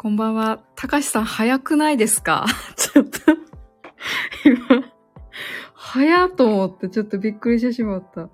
[0.00, 0.62] こんばんは。
[0.76, 2.46] たかしさん早くないですか？
[2.76, 3.18] ちょっと、
[4.44, 4.92] 今、
[5.74, 8.28] 早と思ってちょっとびっくりしてしまった。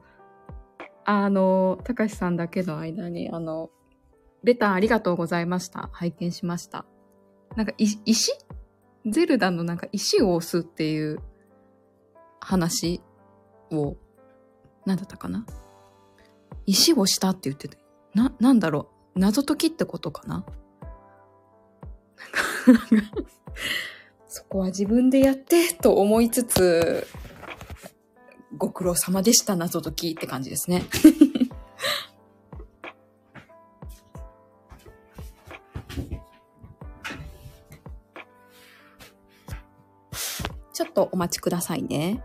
[1.06, 3.70] あの、たかしさんだけの間に、あの、
[4.42, 5.88] レターありがとうございました。
[5.92, 6.84] 拝見しました。
[7.56, 8.32] なんか、石？
[9.06, 11.18] ゼルダのなんか石を押すっていう
[12.40, 13.00] 話
[13.70, 13.96] を、
[14.84, 15.46] なんだったかな？
[16.66, 17.78] 石をしたって言ってて、
[18.14, 19.18] な、なんだろう？
[19.18, 20.44] 謎解きってことかな？
[24.28, 27.06] そこは自分でやってと思いつつ、
[28.56, 30.84] ご苦労様でした謎解きって感じですね。
[40.72, 42.22] ちょっとお待ちくださいね。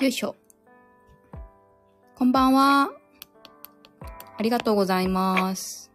[0.00, 0.36] よいしょ。
[2.14, 2.92] こんばんは。
[4.36, 5.90] ありがとうございます。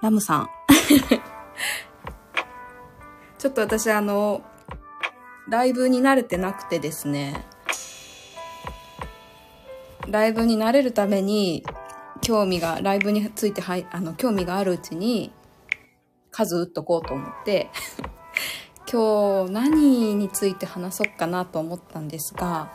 [0.00, 0.48] ラムさん。
[3.36, 4.42] ちょっと私あの、
[5.48, 7.44] ライブに慣れてなくてですね、
[10.06, 11.64] ライブに慣れるために、
[12.22, 15.32] 興味が、ライブについてはい、あの、興味があるうちに、
[16.30, 17.70] 数打っとこうと思って、
[18.90, 22.72] 今日何について話そうかなと思ったんですが、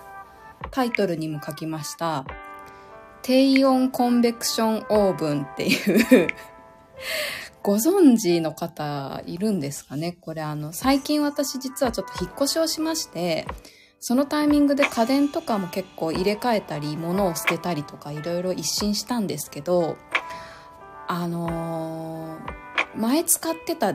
[0.72, 2.26] タイトルにも書きました、
[3.22, 6.28] 低温コンベクションオーブンっていう
[7.64, 10.18] ご存知の方いるんですかね？
[10.20, 13.48] これあの、最近私実はちょっと引っ越しをしまして、
[14.00, 19.98] そのタイミングで家電とかも結構入れ替えたり、物を捨てたりとかいろいろ一新したんですけど、
[21.08, 22.62] あのー
[22.94, 23.94] 前使ってた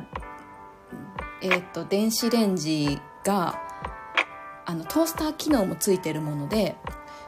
[1.43, 3.61] えっ、と電子レンジが
[4.65, 6.77] あのトースター機能もついてるもので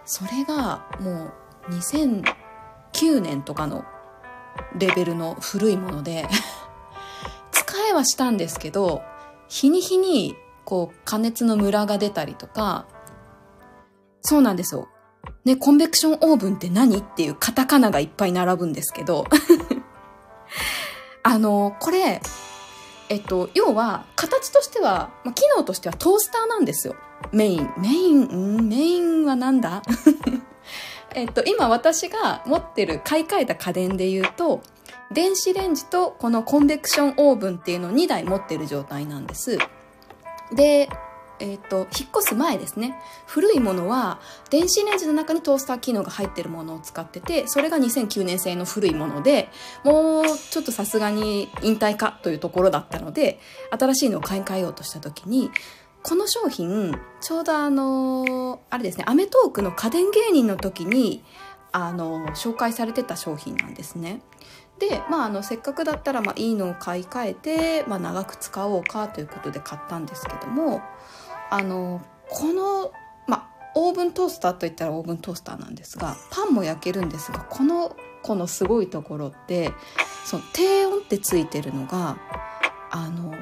[0.05, 1.33] それがも
[1.69, 3.85] う2009年とかの
[4.77, 6.29] レベルの古いもので
[7.53, 9.03] 使えはしたんですけど
[9.49, 12.87] 日に日にこう加熱のムラが出たりとか
[14.21, 14.89] そうなんですよ。
[15.45, 19.25] ね、コンベクションオーブンって何っていうカタカナがいっぱい並ぶんですけど
[21.23, 22.21] あの、これ、
[23.09, 26.95] えっと、要は、形としては、まあ、機能としてはトースターなんですよ。
[27.33, 27.71] メイン。
[27.79, 28.69] メイン、ん？
[28.69, 29.83] メインはなんだ？
[31.15, 34.61] えっと、今私が持ってる買い替えた家電で言うと、
[35.11, 39.59] 電子レンジとこのコンベクションオーブンっていうのを2台持ってる状態なんです。
[40.53, 40.91] で、
[41.41, 42.99] えっ、と、引っ越す前ですね。
[43.27, 44.21] 古いものは、
[44.51, 49.49] 電子レンジの中にトースター機能が入ってるものを使ってて、それが2009年製の古いもので、
[49.85, 53.41] もうちょっとさすがに引退かというところだったので、
[53.71, 55.51] 新しいのを買い替えようとした時に、
[56.03, 61.23] この商品、ちょうどあの、あれですね、アメトークの家電芸人の時に、
[61.73, 64.23] あの、紹介されてた商品なんですね。
[64.79, 70.81] で、まあ、あの、せっかくだったら、まあ、いいのを買い替えて、まあ、長く使おうかということで買ったんですけども、
[71.51, 72.93] あの、この、
[73.27, 79.73] まあ、オーブントースターといったらオーブントースターなんですが、パンも焼けるんですが、この子のすごいところって、
[80.25, 82.19] その低温ってついてるのが、
[82.91, 83.35] あの、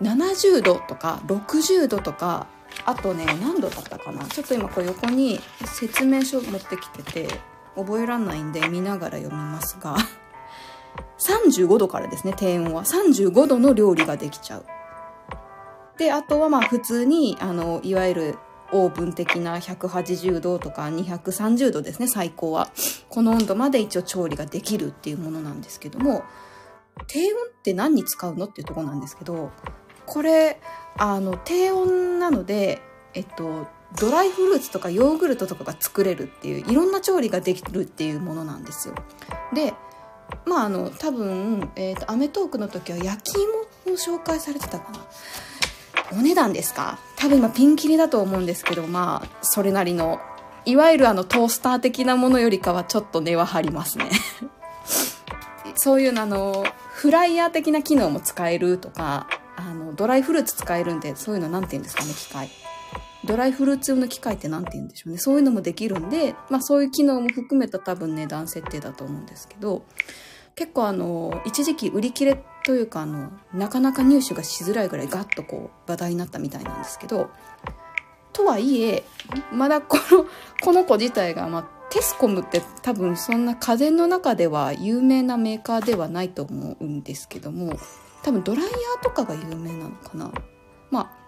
[0.00, 2.48] 70度とか60度とか、
[2.84, 4.24] あとね、何度だったかな？
[4.24, 7.28] ちょっと今これ横に説明書持ってきてて、
[7.76, 9.96] 覚えらんないんで見ながら読みますが、
[11.18, 12.82] 35度からですね、低温は。
[12.82, 14.64] 35度の料理ができちゃう。
[15.98, 18.38] で、あとはまあ普通に、あの、いわゆる
[18.72, 22.70] オーブン的な180度とか230度ですね最高は。
[23.10, 26.24] この温度まで一応調理ができるっていうものなんですけども
[27.06, 29.50] 低温って何に使うのっていうとこなんですけど
[30.06, 30.58] これ
[30.96, 32.80] あの低温なので
[33.14, 33.68] えっと
[34.00, 38.94] ドライフルーツとかヨーグルトとかが作れるっていういろんな調理ができるっていうものなんですよ。
[39.52, 39.74] で
[40.46, 44.98] まああの多分、えーと、アメトークの時は焼き芋を紹介されてたかな。
[46.12, 46.98] お値段ですか？
[47.16, 50.20] 多分今ピンキリだと思うんですけどまあそれなりの
[50.64, 54.10] いわゆるあのトースター的なものよりかはちょっと値は張りますね。
[55.76, 59.26] そういうのあのフライヤー的な機能も使えるとか
[59.56, 62.50] あのドライフルーツ使えるんでそういうの何て言うんですかね機械。
[63.24, 65.18] ドライフルーツ用の機械って何て言うんでしょうね。
[65.18, 69.84] そういうのもできるんで、まあ、そういう機能も含めた多分値段設定だと思うんですけど
[70.56, 77.30] 結構あの一時期売り切れというかあのなかなか入手がしづらいぐらいガッとこう話題になったみたいなんですけど
[78.32, 79.04] とはいえ
[79.52, 80.26] まだこの
[80.60, 87.78] この子自体が、まあ、テスコムって多分そんな家電の中では有名なメーカーではないと思うんですけども
[88.22, 90.32] 多分ドライヤーとかが有名なのかな。
[90.90, 91.22] まあ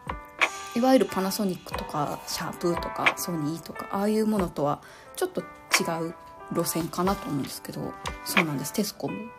[0.77, 4.83] いわゆるパナソニックとかシャープとかソニーとかああいうものとは
[5.15, 5.45] ちょっと違
[6.09, 6.15] う
[6.53, 7.93] 路線かなと思うんですけど
[8.25, 9.31] そうなんですテスコム。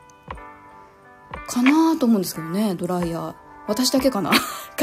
[1.47, 3.35] かなと思うんですけどねドライヤー。
[3.67, 4.31] 私だけかな？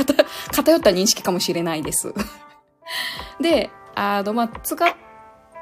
[0.52, 2.12] 偏った認識かもしれないです。
[3.40, 4.94] であのまあ使っ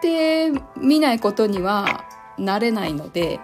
[0.00, 2.04] てみないことには
[2.38, 3.40] なれないので、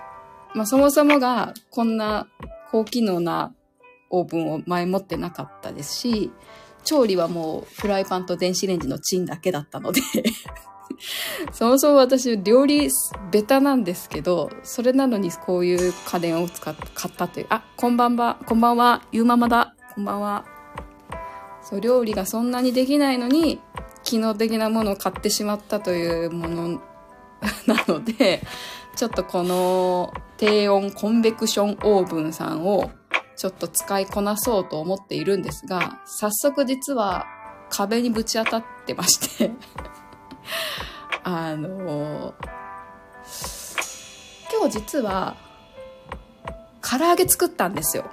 [0.54, 2.26] まあ、そもそもがこんな
[2.70, 3.52] 高機能な
[4.10, 6.32] オーブンを前もってなかったですし
[6.84, 10.00] 調理はもうフライパンと電子レンジのチンだけだったので。
[11.52, 12.90] そもそも私料理
[13.30, 17.46] ベタなんですけどそれなのにこういう家電を使っ買ったという。
[17.50, 18.38] あこんばんは。
[18.46, 19.02] こんばんは。
[19.12, 19.74] ゆうママだ。
[19.94, 20.44] こんばんは。
[21.62, 23.60] そう料理がそんなにできないのに
[24.04, 26.68] 機能的なものを買ってしまったというもの
[27.66, 28.42] なので
[28.94, 32.90] ちょっとこの低温コンベクションオーブンさんを
[33.36, 37.26] ちょっと使いこなそうと思っているんですが、早速実は
[37.68, 39.50] 壁にぶち当たってまして。
[41.24, 42.34] あの、
[44.52, 45.36] 今日実は
[46.80, 48.04] 唐揚げ作ったんですよ。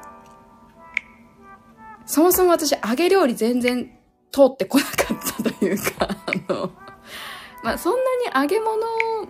[2.05, 3.85] そもそも私揚げ料理全然
[4.31, 6.07] 通ってこなかったというか、
[6.49, 6.71] あの、
[7.63, 8.77] まあ、そんなに揚げ物、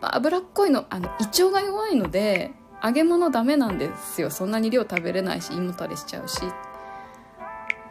[0.02, 2.52] 脂っこいの、あの、胃腸が弱いので、
[2.84, 6.42] 揚げ物ダメなんですよそんなに量食べれないし胃もたれしちゃうし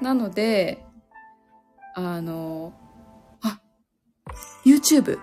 [0.02, 0.84] なので
[1.94, 2.74] あの
[4.64, 5.18] YouTube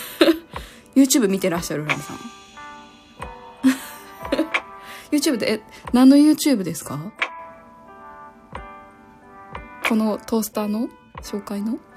[0.96, 2.16] YouTube 見てらっしゃるランさん。
[5.10, 5.60] YouTube でえ
[5.92, 6.98] 何の YouTube ですか？
[9.88, 10.88] このトースターの？
[11.22, 11.78] 紹介の？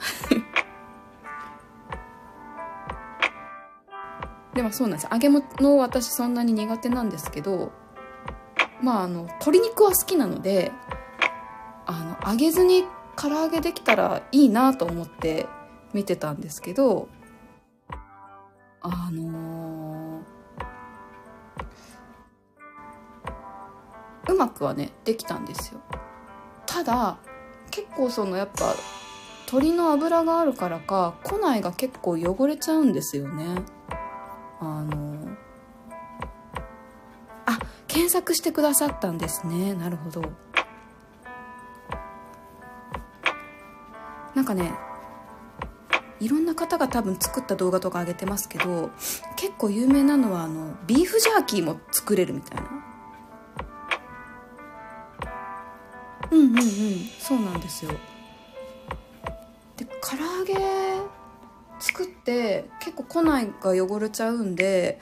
[4.53, 5.07] でもそうなんです。
[5.11, 7.71] 揚げ物私そんなに苦手なんですけど
[8.81, 10.71] まああの鶏肉は好きなので
[11.85, 12.83] あの揚げずに
[13.15, 15.47] 唐揚げできたらいいなと思って
[15.97, 17.09] 見てたんですけど
[18.81, 25.81] あのー、うまくはねできたんですよ。
[26.67, 27.17] ただ
[27.71, 28.75] 結構そのやっぱ
[29.47, 33.63] 鶏の脂があるからか庫内が結構汚れちゃうんですよね。
[34.59, 35.35] あのー
[37.47, 39.73] あ検索してくださったんですね。
[39.73, 40.21] なるほど。
[44.35, 44.71] なんかね
[46.19, 48.91] いろんな方が多分作った動画とか上げてますけど
[49.35, 52.69] 結構有名なのはあのビーフジャーキーも作れるみたいな。
[56.29, 56.63] うんうんうん。
[57.19, 57.91] そうなんですよ。
[59.77, 60.55] で唐揚げ
[61.79, 64.99] 作って結構庫内が汚れちゃうんで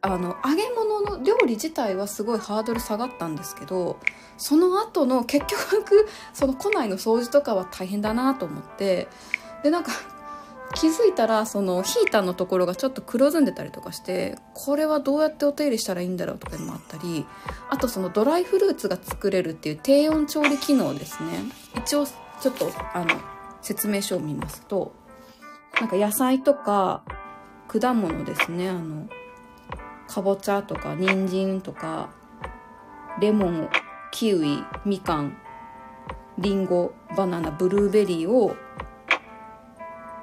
[0.00, 4.00] あの揚げ物の料理自体はすごいハードル下がったんですけど
[4.36, 9.06] その後の結局その庫内の掃除とかは大変だなと思って
[9.62, 9.92] でなんか
[10.74, 17.26] 気づいたらそのヒーターのところがちょっと黒ずんでたりとかしてこれはどうやってお手入れしたらいいんだろうとかいうのもあったり
[17.70, 21.44] あとそのドライフルーツが作れるっていう低温調理機能ですね。
[21.76, 23.20] 一応ちょっとあの
[23.60, 24.92] 説明書を見ますと
[25.80, 27.02] なんか野菜とか
[27.68, 28.68] 果物ですね。
[28.68, 29.08] あの
[30.08, 32.10] かぼちゃとか人参とか
[33.20, 33.70] レモン
[34.10, 35.36] キウイみかん
[36.38, 38.56] りんごバナナブルーベリーを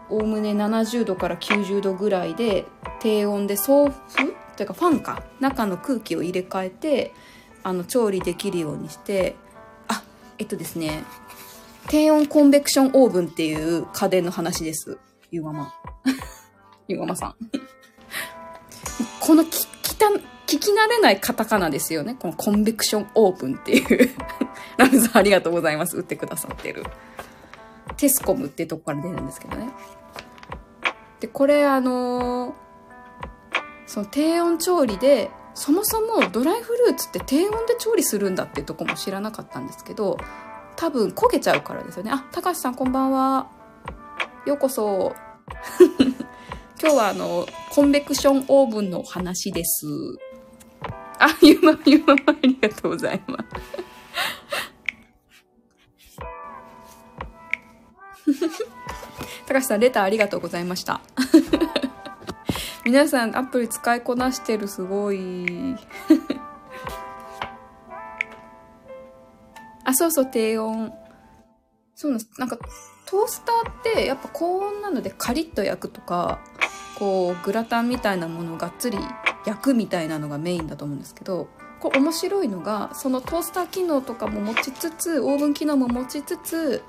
[0.10, 2.66] おおむね70度から90度ぐらいで
[3.00, 7.14] 低温で送風というかファンか中の空気を入れ替えて
[7.64, 9.36] あの調理できるようにして
[9.88, 10.04] あ
[10.38, 11.04] えっとですね
[11.90, 15.00] 低温コンベクションオーブンっていう家電の話です。
[15.32, 15.74] ゆわまま。
[16.88, 17.36] ゆわまさん。
[19.20, 22.16] このき、きた、聞き慣れないカタカナですよね。
[22.20, 24.10] このコンベクションオーブンっていう
[24.78, 25.98] ラムさんありがとうございます。
[25.98, 26.84] 打ってくださってる。
[27.98, 29.70] テスコムってとこから出るんですけどね。
[31.20, 32.54] で、これあのー、
[33.86, 40.18] その低温調理で、そもそもドライフルーツって低温で調理するんだっていうとこも知らなかったんですけど、
[40.78, 42.12] 多分焦げちゃうからですよね。
[42.12, 43.52] あ、高橋さんこんばんは。
[44.46, 45.14] ようこそ。
[46.82, 49.86] 今日はあの、コンベクションオーブンの話です。
[51.20, 53.44] あ、ゆま、ゆま、ありがとうございま
[58.26, 58.70] す。
[59.50, 61.02] 高橋さん、レターありがとうございました。
[62.86, 65.76] 皆さん、アプリ使いこなしてる、すごい。
[69.84, 70.94] あ、そうそう、低温。
[71.96, 72.40] そうなんです。
[72.40, 72.60] なんか、
[73.08, 76.38] トースターってやっぱ高温なのでカリッと焼くとか、
[77.00, 79.00] こう、グラタンみたいなものをがっつり
[79.48, 81.48] 焼くみたいなのがメインだと思うんですけど、
[81.80, 86.84] これ面白いのが、そのトースター機能とかも持ちつつ、オーブン機能も持ちつつ、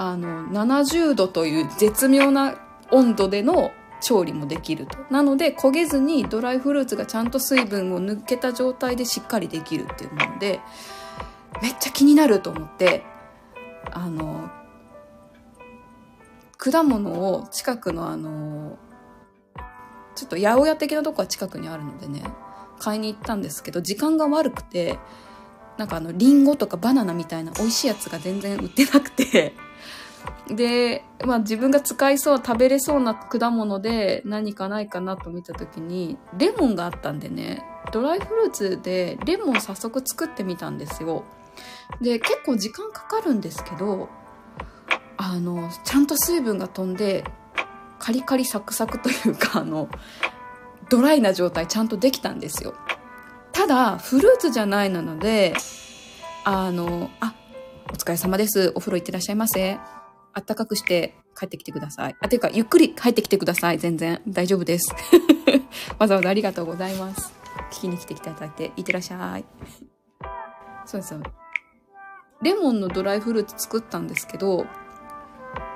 [0.00, 2.54] あの、70度という絶妙な
[2.92, 4.96] 温度での調理もできると。
[5.10, 10.60] なので、焦げずにドライフルーツがちゃんと水分を抜けた状態でしっかりできるっていうもので、
[11.60, 13.02] めっちゃ気になると思って、
[13.90, 14.48] あの、
[16.56, 18.78] 果物を近くのあの、
[20.14, 22.22] ちょっと八百屋的なとこは近くにあるのでね、
[22.78, 24.96] 買いに行ったんですけど、時間が悪くて、
[25.76, 29.54] なんかあの、リンゴとかバナナみたいな美味しいやつが全然売ってなくて、
[30.48, 41.24] で、まあ自分が使いそう、食べれそうな果物で何かないかなと見た時に、レモンがあったんでね、ドライフルーツでレモン早速作ってみたんですよ。
[42.00, 44.08] で、結構時間かかるんですけど、
[45.16, 47.24] あの、ちゃんと水分が飛んで、
[47.98, 49.88] カリカリサクサクというか、あの、
[50.88, 52.74] ドライな状態ちゃんとできたんですよ。
[53.52, 55.54] ただ、フルーツじゃないなので、
[56.44, 57.34] あの、あ、
[57.90, 58.72] お疲れ様です。
[58.74, 59.78] お風呂行ってらっしゃいませ。
[60.38, 62.16] あったかくして帰ってきてください。
[62.20, 63.78] あ、ていうか、ゆっくり帰ってきてください。
[63.78, 64.22] 全然。
[64.28, 64.94] 大丈夫です。
[65.98, 67.32] わざわざありがとうございます。
[67.72, 69.44] 聞きに来ていただいて、いってらっしゃい。
[70.86, 71.22] そうですよ。
[72.40, 74.66] レモンのドライフルーツ作ったんですけど、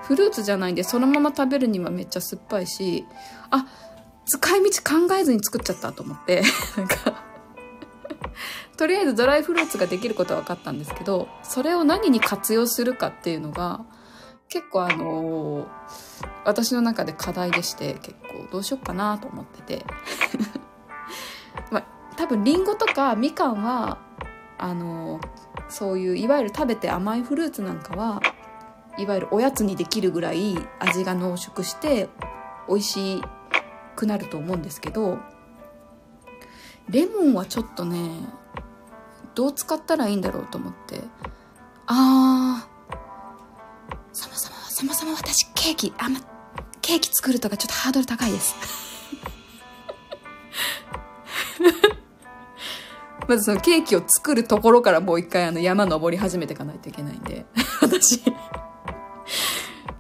[0.03, 3.05] フルーツじゃないんで、そのまま食べるにはめっちゃ酸っぱいし、
[3.51, 3.67] あ、
[4.27, 4.71] 使い道
[5.09, 6.43] 考えずに作っちゃったと思って、
[6.79, 7.25] なんか
[8.77, 13.85] とりあえずドライフルーツができることは分かったんですけど、それを何に活用するかっていうのが、
[14.53, 15.67] 結構あのー、
[16.45, 19.87] 私の中で課題でして結構どうしよっかなと思ってて。
[21.73, 21.85] まあ
[22.17, 23.97] 多分りんごとかみかんは
[24.59, 25.29] あのー、
[25.71, 28.21] そういういわゆる食べて甘いフルーツなんかは
[28.99, 32.11] いわゆるおやつにできるぐらい味が濃縮して
[32.69, 33.23] 美味し
[33.97, 35.19] くなると思うんですけど
[36.91, 38.11] レモンはちょっとね
[39.35, 41.01] どう使ったらいいんだろうと思って。
[41.87, 42.72] あー
[44.13, 46.21] そもそも、そもそも私ケーキ、あんま、
[46.81, 48.55] ケーキ作るとかちょっとハードル高いです。
[53.29, 57.47] まずそのケーキを作るところからもう一回あの山登り始めていかないといけないんで、
[57.81, 58.21] 私。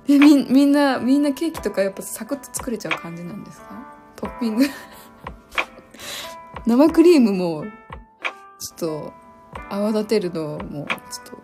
[0.06, 3.66] で、み、みんな、みんなケーキとかやっぱサクッと作れちゃう感じなんですか？
[4.16, 4.66] トッピング
[6.66, 7.64] 生クリームも、
[8.58, 9.12] ちょっと、
[9.70, 11.41] 泡立てるのも、ちょっと、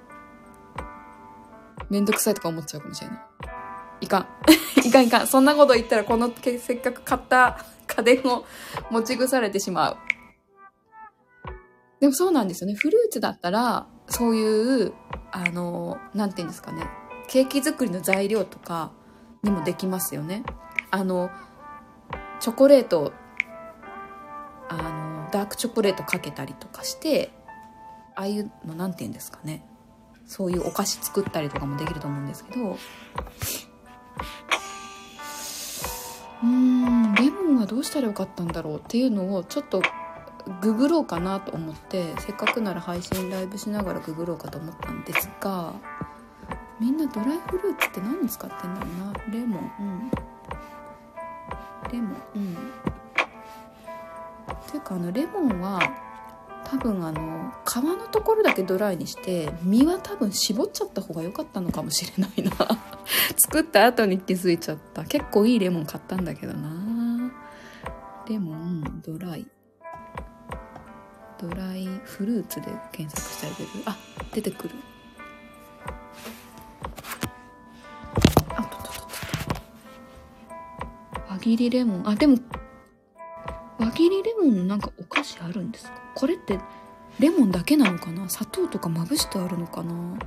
[1.91, 3.19] めんどくさいとか思っちゃうかもしれない。
[4.03, 4.27] いかん。
[4.87, 5.27] いかんいかん。
[5.27, 8.45] そんなこと言ったら、このせっかく買った家電を
[8.91, 9.97] 持ち腐れてしまう。
[12.01, 12.75] でもそうなんですよね。
[12.75, 14.93] フルーツだったら、そういう、
[15.33, 16.89] あの、なんていうんですかね。
[17.27, 18.93] ケーキ作りの材料とか
[19.43, 20.45] にもできますよね。
[20.91, 21.31] あの、
[22.41, 23.13] チョコレート、
[24.69, 27.33] あの、ダークチョコレートかけたりとかして、
[28.15, 29.68] ああいうの、なんて言うんですかね。
[30.29, 32.79] そういうお菓子作ったりとかもできると思うんですけど。
[36.41, 39.83] うんレモンはどうしたらよかったんだろうっていうのをちょっと
[40.61, 45.75] ググろうかなと思ってせっかくなら配信ライブしながらググろうかと思ったんですが
[46.79, 49.13] みんなドライフルーツって何に使ってんだろうな？
[49.33, 49.73] レモン。
[49.81, 50.11] うん。
[51.93, 52.17] レモン。
[52.37, 52.53] うん。
[52.53, 52.57] っ
[54.71, 55.81] ていうかあのレモンは
[56.71, 62.53] 多分あの皮のところだけドライにして身は多分絞っちゃった方が良かったのかもしれないな。
[63.39, 65.05] 作った後に気づいちゃった。
[65.05, 67.33] 結構いいレモン買ったんだけどな。
[68.29, 69.47] レモンドライ。
[71.41, 73.71] ドライフルーツで検索してあげる。
[73.87, 73.97] あ
[74.35, 74.75] 出てくる。
[78.51, 78.93] あととと。
[81.31, 82.09] 輪切りレモン。
[82.09, 82.37] あでも
[83.89, 85.93] 輪切りレモンのなんかお菓子あるんですか？
[86.15, 86.59] これって
[87.19, 88.29] レモンだけなのかな？
[88.29, 90.19] 砂糖とかまぶしてあるのかな？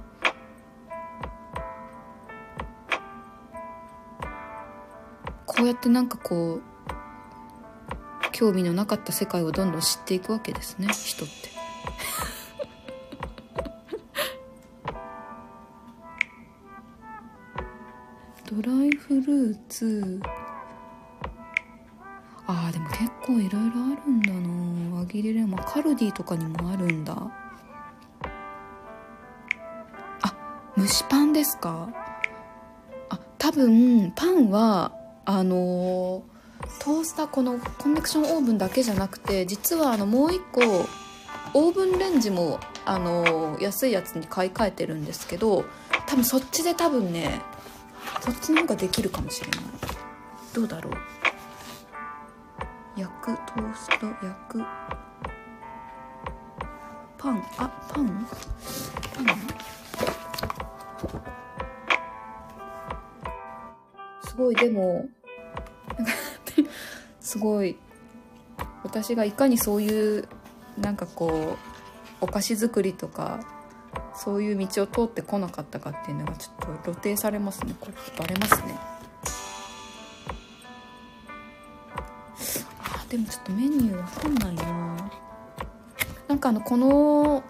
[5.46, 6.62] こうやってなんかこう
[8.32, 11.51] 興味のなかった世界をどんどん知っていくわけですね人って。
[18.56, 20.20] ドライフルーツ
[22.53, 24.98] あーでも結構いろいろあるんだな。
[25.00, 25.60] 輪切りレモン。
[25.63, 27.15] カルディとかにもあるんだ。
[30.22, 31.88] あ蒸しパンですか？
[33.10, 34.91] あ多分パンは
[35.24, 36.31] あのー
[36.79, 40.62] トースターこのコンベクションオーブンだけじゃなくて実はあのもう一個
[41.53, 45.65] オーブンレンジもあの安いやつに買い替えてるんですけど
[46.05, 47.41] 多分そっちで多分ね
[48.20, 49.60] そっちの方ができるかもしれない。
[50.53, 50.93] どうだろう？
[52.98, 54.63] 焼くトースト焼く。
[57.17, 57.43] パン？
[57.57, 58.27] あパン？
[59.15, 59.25] パン？
[64.24, 65.05] すごいでも
[67.19, 67.77] すごい。
[68.83, 70.27] 私がいかにそういう
[70.79, 71.55] なんかこ
[72.21, 73.39] うお菓子作りとか
[74.15, 77.75] そういう道を通ってこなかったかっていうのがちょっと露呈されますね。
[77.79, 78.77] これバレますね。
[83.12, 85.12] でもちょっとメニューわかんないな。
[86.30, 87.44] なんかあのこの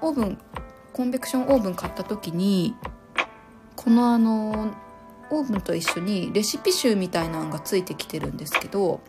[0.00, 0.38] オーブン
[0.94, 2.74] コンベクションオーブン買った時に
[3.76, 4.74] このあの
[5.30, 9.02] オーブンと一緒にレシピ集みたいなのがついてきてるんですけど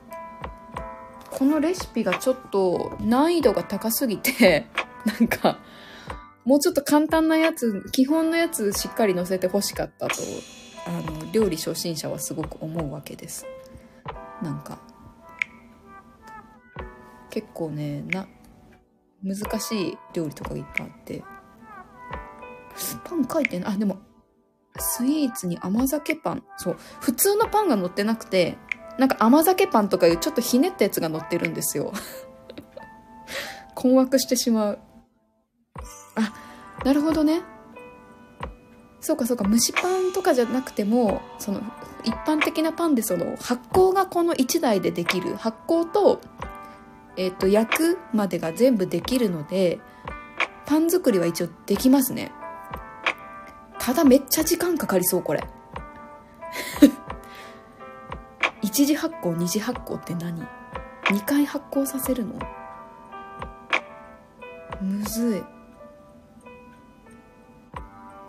[1.31, 4.67] このレシピがちょっと難易度が高すぎて
[5.05, 5.59] なんか
[6.43, 10.15] もうちょっと簡単なやつ基本のやつしっかり載せてほしかったと
[10.87, 13.45] あの料理初心者はすごく思うわけです。
[14.41, 14.77] なんか
[17.35, 18.27] 結構ねな
[19.21, 21.21] 難しい料理とかがいっぱいあって
[23.03, 23.99] パン書いてないあでも
[24.77, 26.43] スイーツに甘酒パン。
[26.57, 26.77] そう。
[26.99, 28.57] 普通のパンが乗ってなくて、
[28.97, 31.93] なんか甘酒パンとかいうちょっとひねったやつが乗ってるんですよ。
[33.73, 34.79] 困惑してしまう。
[36.15, 36.33] あ、
[36.83, 37.41] なるほどね。
[38.99, 41.61] そうかそうか、蒸しパンとかじゃなくても、その、
[42.03, 45.35] 一般的なパンでその、発酵がこの1台でできる。
[45.35, 46.21] 発酵と、
[47.17, 49.79] えっ、ー、と、焼くまでが全部できるので、
[50.65, 52.31] パン作りは一応できますね。
[53.85, 55.43] ただめっちゃ時間かかりそうこれ
[58.63, 60.41] 1次発酵2次発酵って何
[61.03, 62.39] ?2 回発酵させるの？
[64.81, 65.39] むずい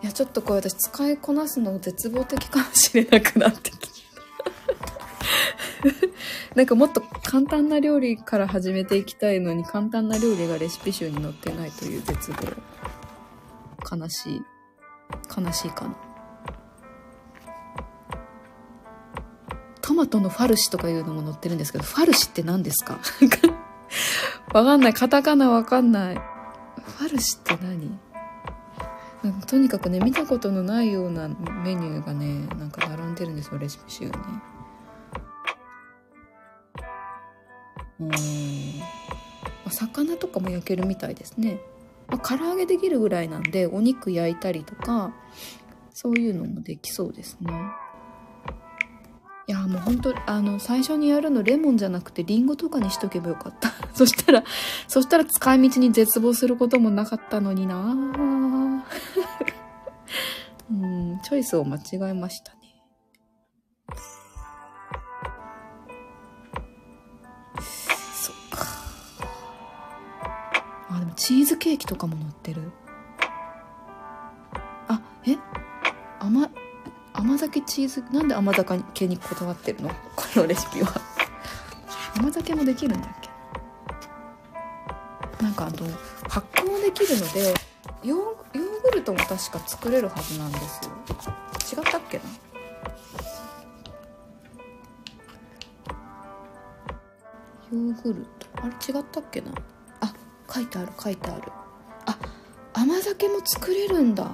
[0.03, 3.96] いやちょっとこれ私使いこなすの絶望的かもしれなくなってきた
[6.55, 13.97] なんかもっと簡単な料理から始めていきたいのに簡単な料理がレシピ集に載ってないという絶望。
[13.97, 14.41] 悲しい。
[15.39, 15.95] 悲しいかな。
[19.81, 22.99] トマトのファルシとかいうのも載ってるんですけどファルシって何ですか？
[24.53, 24.93] わかんない。
[24.93, 26.15] カタカナわかんない。
[26.15, 27.97] ファルシって何？
[29.23, 34.11] なんかとにかくね見たことのないようなメニューがねなんか並んでるんですよレシピ集に。
[37.99, 38.11] うん。
[39.69, 41.59] 魚とかも焼けるみたいですね。
[42.07, 45.13] まあ、唐揚げできるぐらいなんでお肉焼いたりとか
[45.91, 47.51] そういうのもできそうですね。
[49.49, 53.71] いやもう本当あの最初にやるのレモンじゃなくてリンゴとかにしとけばよかった。
[53.95, 54.43] そしたら
[54.87, 57.95] そしたら使い道に絶望することもなかったのにな。
[60.69, 62.57] うんチョイスを間違えましたね。
[71.27, 72.71] チーズケーキとかも乗ってる。
[74.87, 75.35] あえ？
[76.21, 76.49] 甘
[77.11, 78.01] 甘酒チーズ？
[78.13, 79.89] なんで甘酒にこだわってるの？
[80.15, 81.01] このレシピは。
[82.15, 83.11] 甘酒もできるんだっ
[85.37, 85.43] け？
[85.43, 85.75] なんかあの
[86.29, 87.53] 発酵できるので
[88.05, 90.85] ヨーグルトも確か作れるはずなんです
[91.75, 91.83] よ。
[91.83, 92.23] 違ったっけな？
[97.73, 98.47] ヨーグルト？
[98.61, 99.51] あれ違ったっけな？
[100.57, 101.51] 書いてある書いてある。
[102.05, 102.17] あ
[102.73, 104.23] 甘酒も作れるんだ。
[104.23, 104.25] い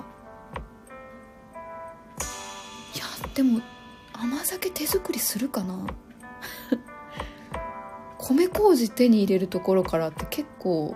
[2.97, 3.61] やでも
[4.13, 5.85] 甘酒手作りするかな。
[8.19, 10.95] 米麹手に入れるところからって結構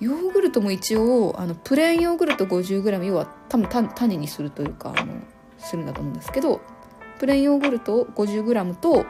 [0.00, 5.14] ヨーグルトも一応あのプレーンヨーグルト 50g 要は多分種にするというかあの
[5.56, 6.60] するんだと思うんですけど
[7.18, 9.06] プレーンヨーグルト 50g と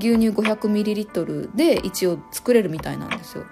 [0.00, 3.44] 牛乳 500ml で一応作れるみたいなんですよ。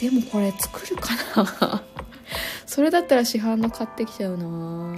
[0.00, 1.08] でもこれ作るか
[1.66, 1.82] な？
[2.66, 4.94] それだったら市販の買ってきちゃうな。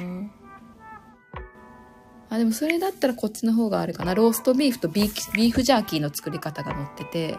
[2.32, 4.14] あでもそれだったらこっちの方があるかな。
[4.14, 7.38] ローストビーフとビーフジャーキーの作り方が載ってて。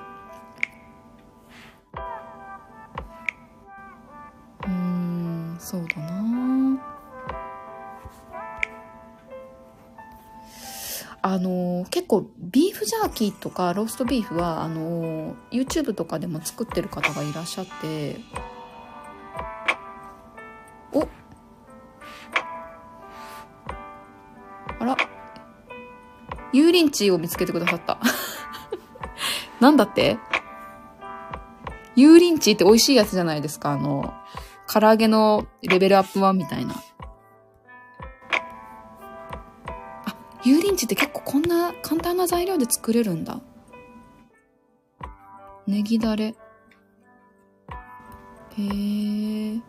[4.63, 6.20] うーんそうだな。
[11.23, 18.17] あの結構ビーフジャーキーとかローストビーフはあの YouTube とかでも作ってる方がいらっしゃって
[20.93, 21.07] お
[24.79, 24.97] あら。
[26.53, 27.97] 油淋鶏を見つけてくださった。
[29.61, 30.17] なんだって？
[31.95, 33.71] 油淋鶏って美味しいやつじゃないですか。
[33.71, 34.13] あの
[34.67, 36.75] 唐揚げのレベルアップ版みたいな。
[42.21, 43.41] な材料で作れるんだ。
[45.67, 46.25] ネギだれ。
[46.25, 46.35] へ
[48.57, 49.61] え。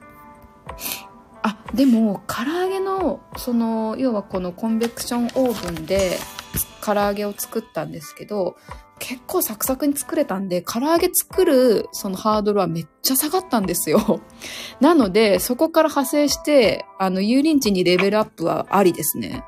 [1.42, 6.18] あ、でも、唐揚げの、その、要はこのコンベクションオーブンで、
[6.84, 8.56] 唐揚げを作ったんですけど、
[8.98, 14.20] 結構サクサクに作れたんで、唐揚げ作るそのハードルはめっちゃ下がったんですよ。
[14.80, 19.44] なので、そこから派生して、あの、油淋鶏にレベルアップはありですね。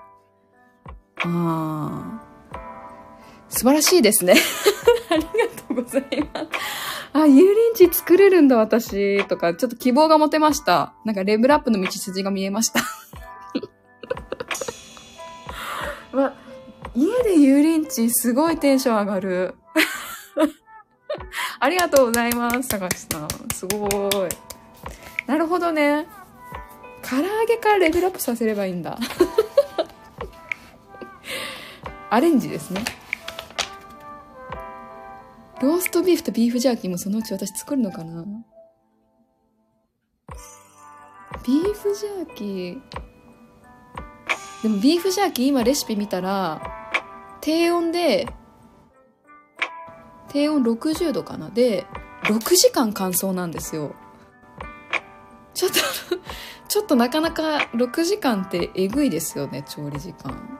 [1.24, 2.23] ああ。
[3.54, 4.34] 素晴らしいですね。
[5.10, 5.34] ありがと
[5.70, 6.46] うございます。
[7.12, 9.24] あ、油淋鶏作れるんだ、私。
[9.26, 10.94] とか、ちょっと希望が持てました。
[11.04, 12.80] なんか、レベルアップの道筋が見えました。
[16.18, 16.34] わ、
[16.96, 19.54] 家で油淋鶏すごいテンション上がる。
[21.60, 23.28] ありがとうございます、高橋さん。
[23.54, 24.28] すごい。
[25.28, 26.08] なるほどね。
[27.08, 28.98] 唐揚げからレベルアップさせればいいんだ。
[32.10, 32.84] アレンジですね
[35.64, 38.22] ローストビーフとビーフジャーキーもそのうち私作るのかな？
[41.46, 42.80] ビーフジャーキー。
[44.62, 46.60] でもビーフジャーキー今レシピ見たら
[47.40, 48.28] 低温で
[50.28, 51.48] 低温60度かな？
[51.48, 51.86] で
[52.24, 53.94] 6時間乾燥なんですよ。
[55.54, 55.78] ちょっと
[56.68, 60.58] ちょっとなかなか6時間ってえぐいですよね調理時間。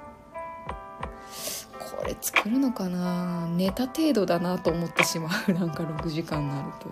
[2.05, 3.49] これ作るのかな？
[3.57, 5.53] 寝た程度だなと思ってしまう。
[5.55, 6.89] なんか6時間になると。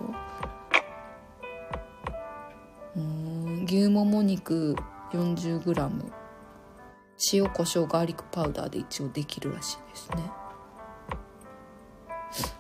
[2.97, 4.75] うん牛もも肉
[5.13, 6.13] 40g
[7.35, 10.31] 塩コショウガーリックパウダーで一応できるらしいですね。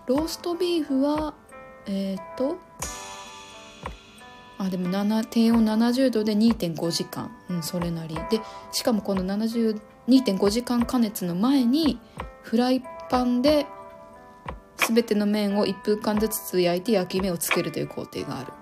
[0.06, 1.32] ローストビーフは
[1.86, 2.58] えっ、ー、と
[4.58, 4.90] あでも
[5.24, 8.14] 低温70度で2.5時間、うん、それなり。
[8.30, 8.40] で
[8.72, 11.98] しかもこの72.5時間加熱の前に
[12.42, 13.66] フライパンで
[14.76, 18.52] 全ての麺を1分間ずつ焼いて焼き目をつけるという工程がある。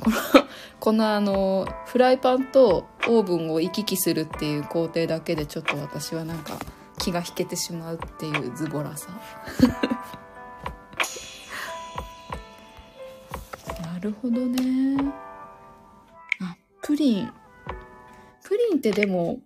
[0.00, 0.16] この
[0.80, 6.54] このあのフライパンとオーブンを行き来するっていう工程だけでちょっと私はなんか
[6.98, 9.08] 気が引けてしまうっていうズボラさ。
[13.82, 15.12] なるほどね。
[16.40, 17.32] あプリン。
[18.42, 19.38] プリンってでも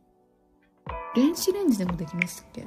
[1.14, 2.66] 電子レンジでもできますっけ？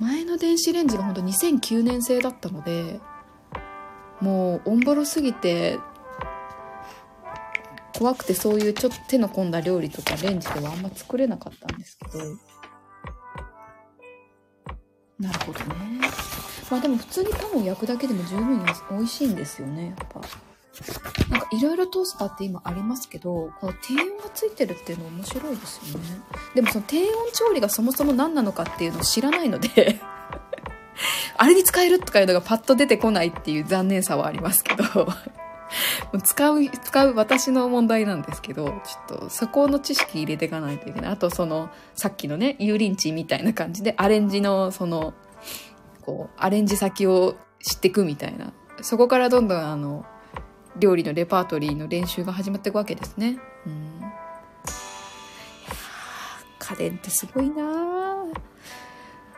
[0.00, 3.00] 前の電子レンジが本当2009年製だったので
[4.20, 5.78] もうオンボロすぎて
[7.96, 12.24] 怖くてそういうちょっと手の込んだ料理とかレンジではあんま作れなかったんですけど。
[15.18, 16.00] なるほどね。
[16.70, 20.20] まあでも普通にパンを焼くだけでも十分美味しいんですよねやっぱ
[21.30, 26.20] なんかいろいろトースターって今ありますけど、この低温がついてるっていうの面白いですよね。
[26.54, 30.00] でもその低温調理がそもそも何なのかっていうのを知らないので
[31.36, 35.08] あれに使えるとかいうのがパッと出てこないっていう残念さはありますけど
[36.22, 41.10] 使う、使う私の問題なんですけど、ちょっとそこの知識入れていかないといけない。
[41.12, 45.14] あとその、さっきのね、油淋鶏みたいな感じでアレンジのその、
[46.02, 48.52] こう、アレンジ先を知っていくみたいな。
[48.82, 50.04] そこからどんどんあの、
[50.80, 53.38] 料理のレパートリーの練習が始まっていくわけですね。
[53.66, 54.00] うん。
[56.58, 58.24] 家電ってすごいな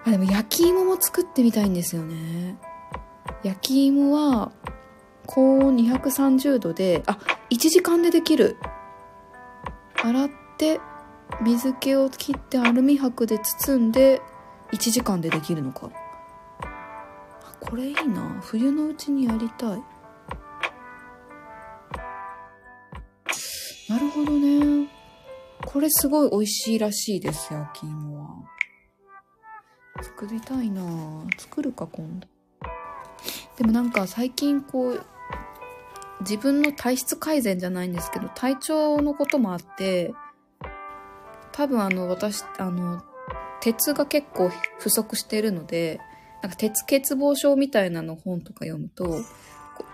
[0.05, 2.57] あ、でも焼き芋も作ってみたいんですよね。
[3.43, 4.53] 焼き芋は、
[5.27, 7.19] 高温230度で、あ、
[7.51, 8.57] 1時間でできる。
[10.03, 10.81] 洗って、
[11.41, 14.21] 水気を切ってアルミ箔で包んで、
[14.73, 15.91] 1時間でできるのか。
[17.61, 19.83] これいいな冬のうちにやりたい。
[24.25, 24.89] ほどね
[25.65, 28.29] これすごい美味しいらしいです、焼き芋は。
[30.03, 30.83] 作りたいな
[31.39, 32.27] 作るか、今度。
[33.57, 35.05] でもなんか最近こう、
[36.21, 40.13] 自分の体質改善じゃないんですけど、体調のこともあって、
[41.53, 43.03] 多分あの、私、あの、
[43.61, 46.01] 鉄が結構不足してるので、
[46.43, 49.21] なんか鉄欠乏症みたいなの本とか読むと、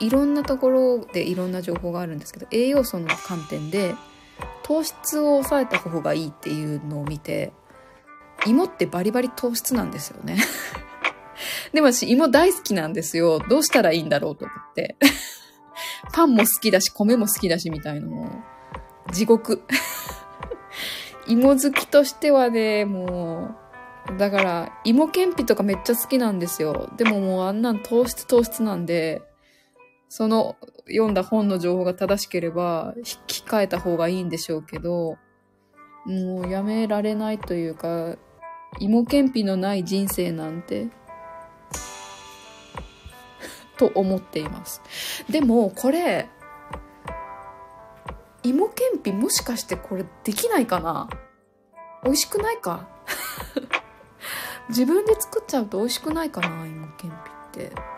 [0.00, 3.94] いろんなところでいろんな情報があるんですけど、栄養素の観点で、
[4.68, 7.54] 糖質を抑えた方がいいっていうのを見て、
[8.46, 10.36] 芋ってバリバリ糖質なんですよね。
[11.72, 13.38] でも私芋大好きなんですよ。
[13.38, 14.96] どうしたらいいんだろうと思って。
[16.12, 18.42] パンも好きだし、米も好きだしみたいのも、
[19.10, 19.62] 地獄。
[21.26, 23.54] 芋好きとしてはね、も
[24.14, 26.90] う、だから、芋けんぴとかめっちゃ好きなんですよ。
[26.98, 29.22] でももうあんなん糖質糖質なんで、
[30.08, 35.18] その読んだ本の情報が正しければ、引き換えた方がいいんでしょうけど、
[36.06, 38.16] もうやめられないというか、
[38.78, 40.88] 芋けんぴのない人生なんて、
[43.76, 44.82] と思っています。
[45.28, 46.28] でも、これ、
[48.42, 51.08] 芋けんぴもしかしてこれできないかな？
[52.04, 52.88] 美味しくないか？
[54.70, 56.66] 自分で作っちゃうと美味しくないかな？
[56.66, 57.97] 芋けんぴって。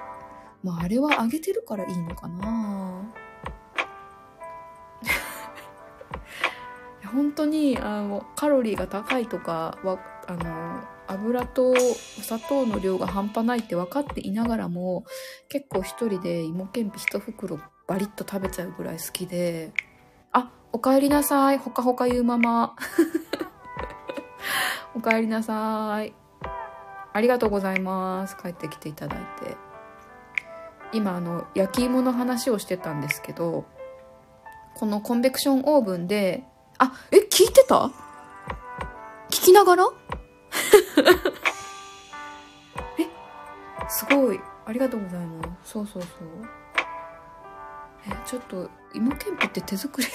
[0.62, 3.02] まあ、あれは揚げてるからいいのかな。
[7.12, 15.04] 本当にあのカロリーが高いとかはあの油とお砂糖の量が半端ないって分かっていながらも
[15.48, 19.72] 結構一人で芋けんぴ一袋バリッと食べちゃうぐらい好きで。
[20.32, 21.58] あおかえりなさい。
[21.58, 22.76] ほかほか言うまま。
[24.94, 26.14] おかえりなさい。
[27.12, 28.36] ありがとうございます。
[28.36, 29.69] 帰ってきていただいて。
[30.92, 33.64] 今あの焼き芋の話をしてたんですけど
[34.74, 36.44] このコンベクションオーブンで
[36.78, 37.90] あえ聞いてた？
[39.30, 39.84] 聞きながら？
[42.98, 43.06] え
[43.88, 44.40] すごい。
[44.66, 45.72] ありがとうございます。
[45.72, 46.10] そうそうそう。
[48.08, 50.12] えちょっと芋けんぴって手作りで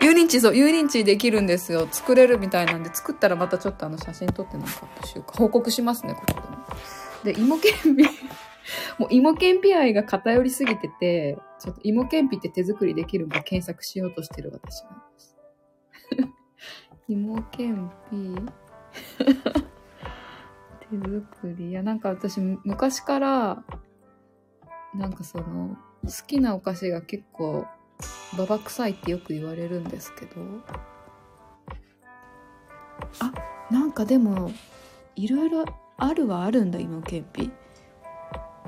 [0.00, 1.86] 油淋鶏そう油淋鶏できるんですよ。
[1.90, 4.72] 作れるみたいなんで作ったらまたちょっとあの写真撮ってなんか
[5.04, 7.36] しようか報告しますねここでも。
[7.36, 8.04] で芋けんぴ
[8.98, 15.36] もう芋けんぴ愛が偏りすぎててちょっと芋けんぴって手作りできるか検索しようとしてる私なんです。
[17.08, 18.34] 芋けんぴ。
[20.90, 21.70] 手作り。
[21.70, 23.64] いやなんか私昔から
[24.94, 27.66] なんかその好きなお菓子が結構
[28.36, 30.42] ババ臭いってよく言われるんですけど。
[33.20, 33.32] あ
[33.70, 34.52] なんかでも
[35.16, 35.64] いろいろ
[35.96, 37.50] あるはあるんだ芋けんぴ。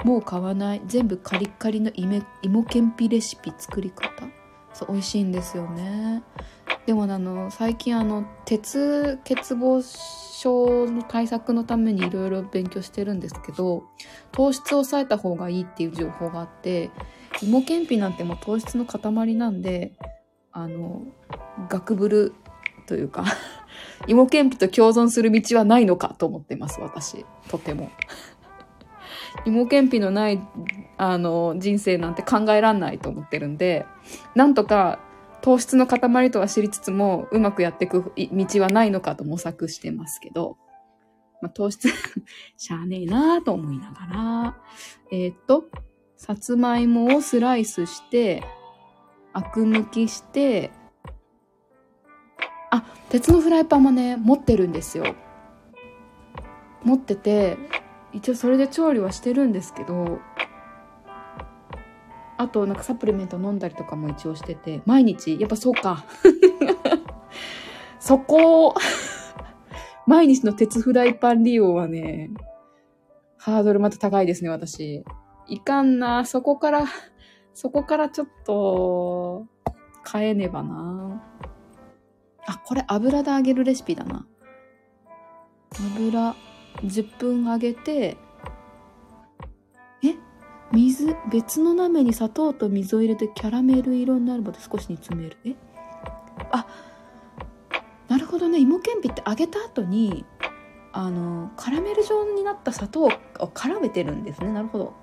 [0.02, 0.83] もう買わない。
[0.87, 4.26] 全部カリカリの芋芋けんぴレシピ作り方？
[4.72, 6.22] そう美味しいんですよね。
[6.87, 9.83] でもあの最近あの鉄欠乏
[10.40, 13.85] 症の対策のためにいろいろ勉強してるんですけど
[14.33, 16.90] 糖質を抑えた方がいいっていう情報があって
[17.40, 19.92] 芋けんぴなんてもう糖質の塊なんで
[20.52, 21.02] あの
[21.70, 22.35] ガクブル
[22.87, 23.24] というか
[24.07, 27.24] 芋けんぴと共存する道はないのかと思ってます私。
[27.48, 27.90] とても。
[29.44, 30.40] 芋けんぴのない
[30.97, 33.87] あの人生なんて考えらんないと思ってるんで
[34.35, 35.01] なんとか
[35.42, 40.57] 糖質の塊とは知りつつもうまくやっていく道はないのかと模索してますけど、
[41.42, 41.88] まあ、糖質
[42.57, 44.57] しゃあねえなーと思いながら
[45.11, 45.68] えーっと
[46.16, 48.42] さつまいもをスライスして
[49.35, 50.70] アク抜きして
[52.70, 55.14] あ鉄のフライパンもね持ってるんですよ。
[56.83, 57.57] 持ってて
[58.14, 60.20] 一応それで調理はしてるんですけど
[62.37, 66.05] あとなんかサプリメント飲んだりとかも一応してて毎日やっぱそうか。
[68.00, 68.74] そこ
[70.07, 72.31] 毎日の鉄フライパン利用はね
[73.38, 75.05] ハードルまた高いですね私。
[75.46, 76.24] いかんな。
[76.24, 76.87] そこから
[77.55, 79.46] そこからちょっと
[80.11, 81.22] 変えねばな。
[82.46, 84.27] あこれ油で揚げるレシピだな。
[85.96, 86.35] 油。
[86.82, 88.16] 10分揚げて
[90.02, 90.16] え
[90.72, 95.37] 水別の鍋に砂糖と水を入れてキャラメル色になるまで少し煮詰める。
[95.44, 95.54] え？
[96.50, 96.66] あ
[98.08, 98.58] なるほどね。
[98.60, 100.24] 芋けんぴって揚げた後に
[100.92, 104.52] あのカラメル状になった砂糖を絡めてるんですね。
[104.52, 104.94] なるほど。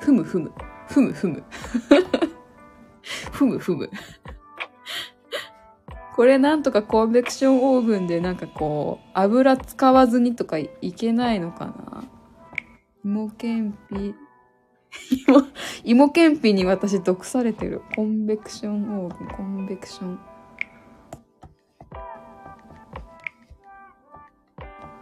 [0.00, 0.52] ふむふむ。
[0.88, 1.42] ふむふむ。
[3.32, 3.90] ふむふむ。
[6.16, 12.04] これなんとかコンベクションオーブンでなんかこう、油使わずにとかいけないのかな？
[13.04, 14.14] 芋けんぴ。
[15.28, 15.42] 芋、
[15.84, 17.82] 芋けんぴに私毒されてる。
[17.94, 20.18] コンベクションオーブン、コンベクション。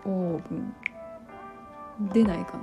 [0.07, 0.75] オーブン。
[2.13, 2.59] 出ないか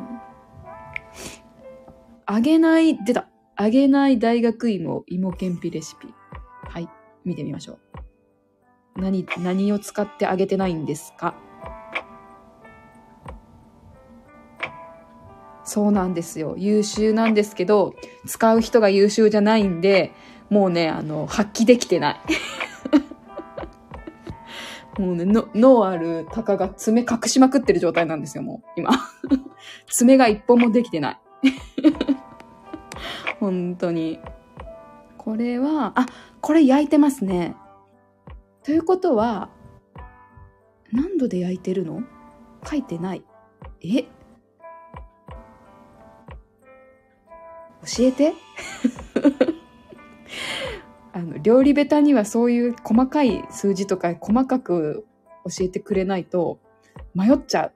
[2.28, 2.36] な？
[2.36, 3.30] 揚げない、出た。
[3.58, 6.14] 揚げない大学芋、芋けんぴレシピ。
[6.64, 6.90] はい、
[7.24, 7.80] 見てみましょう。
[8.96, 11.34] 何、何を使って揚げてないんですか？
[15.64, 16.56] そうなんですよ。
[16.58, 17.94] 優秀なんですけど、
[18.26, 20.12] 使う人が優秀じゃないんで、
[20.50, 22.20] もうね、あの、発揮できてない。
[25.00, 25.24] もうね、
[25.56, 28.92] 脳あるタカが爪隠しまくってる状態なんですよ、もう、今。
[29.88, 31.20] 爪が一本もできてない。
[33.40, 34.20] 本当に。
[35.18, 36.06] これは、あ、
[36.42, 37.56] これ焼いてますね。
[38.64, 39.50] ということは、
[40.92, 42.04] 何度で焼いてるの？
[42.64, 43.24] 書いてない。
[43.82, 44.04] え？
[44.04, 44.10] 教
[48.00, 48.34] えて。
[51.14, 55.06] あの料理ベタにはそういう細かい数字とか細かく
[55.44, 56.60] 教えてくれないと
[57.14, 57.74] 迷っちゃう。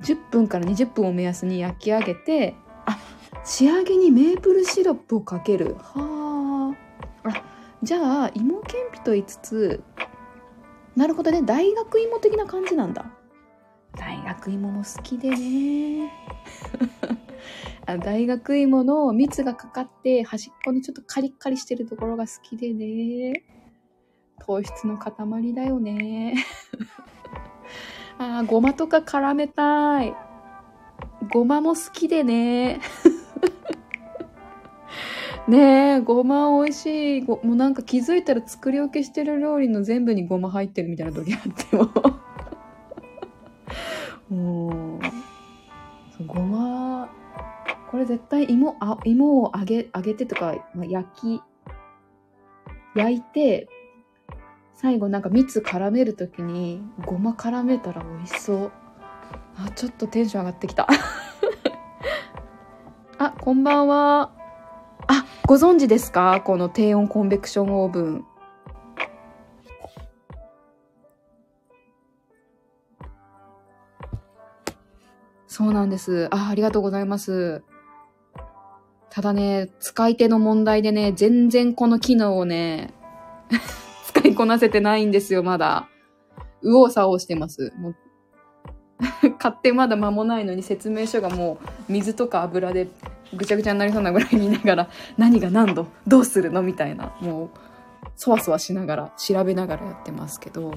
[0.02, 2.54] 10分から20分を目安に焼き上げて
[2.86, 2.96] あ
[3.44, 5.74] 仕上げにメープルシロップをかける。
[5.74, 6.17] はあ。
[7.82, 9.82] じゃあ芋けんぴと言いつつ
[10.98, 11.42] なるほどね。
[11.42, 13.12] 大学芋的な感じなんだ。
[13.96, 16.12] 大学芋も好きでね。
[18.02, 23.44] 大学芋の蜜がかかって端っこのちょっとカリッカリしてるところが好きでね。
[24.40, 26.34] 糖質の塊だよね。
[28.18, 30.16] あーごまとか絡めたい。
[31.32, 32.80] ごまも好きでね。
[35.48, 37.20] ねえごま美味しい。
[37.22, 41.90] ごもうなんか気づいたら作り置きしてる料理の全部にごま入ってるみたいな時あっても。
[44.28, 45.00] もう
[46.16, 47.08] そうごま
[47.90, 51.40] これ絶対芋あ芋を揚げ揚げてとか、まあ、焼き
[52.94, 53.70] 焼いて
[54.74, 58.70] 最後なんか蜜絡めるときにごま絡めたら美味しそう。
[59.56, 60.86] あちょっとテンション上がってきた。
[63.16, 64.32] あこんばんは。
[64.34, 64.37] あ
[65.48, 66.42] ご存知ですか？
[66.44, 68.24] この低温コンベクションオーブン
[75.46, 76.28] そうなんです。
[76.30, 77.62] あ、ありがとうございます。
[79.08, 82.92] ただね、使い手の問題でね、全然この機能をね、
[84.04, 85.88] 使いこなせてないんですよ、まだ。
[86.62, 87.72] 右往左往してます。
[87.78, 87.96] もう
[89.38, 91.56] 買ってまだ間もないのに説明書がも
[91.88, 92.86] う水とか油で
[93.34, 97.50] ぐちゃぐちゃになりそうなぐらい見ながら 何が何度どうするのみたいなもう
[98.16, 100.74] そわそわしながら調べながらやってますけど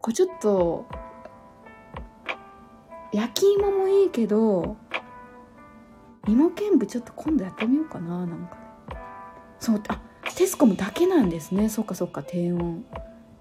[0.00, 0.86] これちょっと
[3.12, 4.76] 焼き芋もいいけど
[6.28, 8.56] 芋けんぴちょっと今度やってみようかななんか。
[9.58, 10.00] そうあ
[10.36, 11.68] テスコムだけなんですね。
[11.68, 12.84] そっかそっか低温。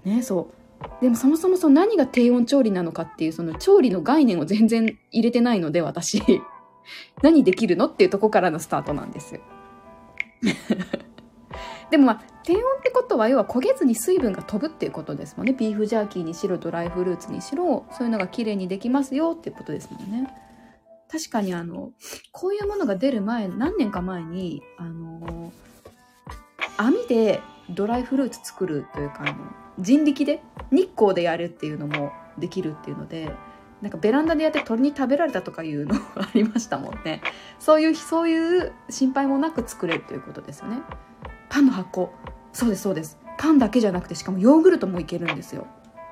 [0.03, 0.49] ねそ
[0.81, 1.01] う。
[1.01, 6.21] でもそもそもその何が低温調理なのかっていうその調理の概念を全然入れてないので私。
[7.21, 9.41] 何できるのっていうとこからのスタートなんですよ。
[11.91, 15.53] でもまあ低温ってことは要は焦げずに水分が飛ぶっていうことですもんね。
[15.53, 20.29] ビーフジャーキーにしろドライフルーツにしろそういうのが綺麗にできますよっていうことですもんね。
[21.09, 21.91] 確かにあの
[22.31, 25.51] こういうものが出る前何年か前にあの
[26.77, 29.35] 網でドライフルーツ作るというかあの
[29.79, 33.31] 人力で日光でやるっていうのもできるっていうので
[33.81, 37.21] なんかベランダでやって鳥に食べられたとかいうのありましたもんね。
[37.59, 40.79] そういうそういう心配もなく作れるということですよね。
[41.49, 42.09] パンの発酵
[42.53, 43.19] そうですそうです。
[43.37, 45.67] パンだけじゃなくてしかもヨーグルトもいけるんですよ。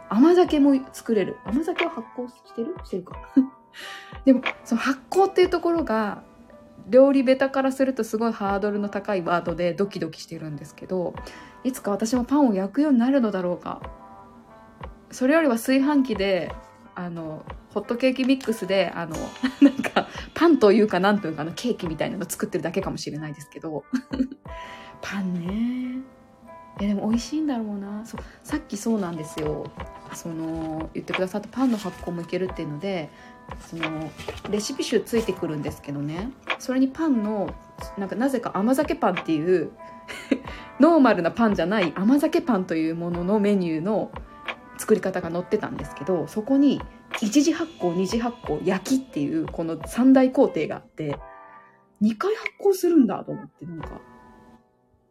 [0.09, 1.37] 甘酒も作れる。
[1.45, 2.75] 甘酒は発酵してる？
[2.83, 3.15] してるか。
[4.25, 6.23] でもその発酵っていうところが
[6.89, 11.13] 料理ベタからするとすごいハードルの高いワードでドキドキしてるんですけど
[11.63, 13.81] いつか私もパンを焼くようになるのだろうか。
[15.11, 16.51] それよりは炊飯器で
[16.95, 19.15] あのホットケーキミックスであの
[19.61, 23.83] なんかパンというかなんというかなケーキみたいなの作ってるだけかもしれないですけど。
[25.01, 26.01] パンね。
[26.79, 28.05] えでも美味しいんだろうな。
[28.05, 29.69] そうさっきそうなんですよ。
[30.13, 33.09] その言ってくださったパンの発酵もいけるっていうので
[33.59, 34.11] その
[34.49, 36.31] レシピ集ついてくるんですけどね。
[36.59, 37.53] それにパンの
[37.97, 39.71] なんかなぜか甘酒パンっていう
[40.79, 44.11] ノーマルなパンじゃない甘酒パンというもののメニューの
[44.77, 46.81] 作り方が載ってたんですけどそこに
[47.21, 51.17] 一次発酵二次発酵焼きっていうこの三大工程があって
[52.01, 54.01] 2回発酵するんだと思ってなんか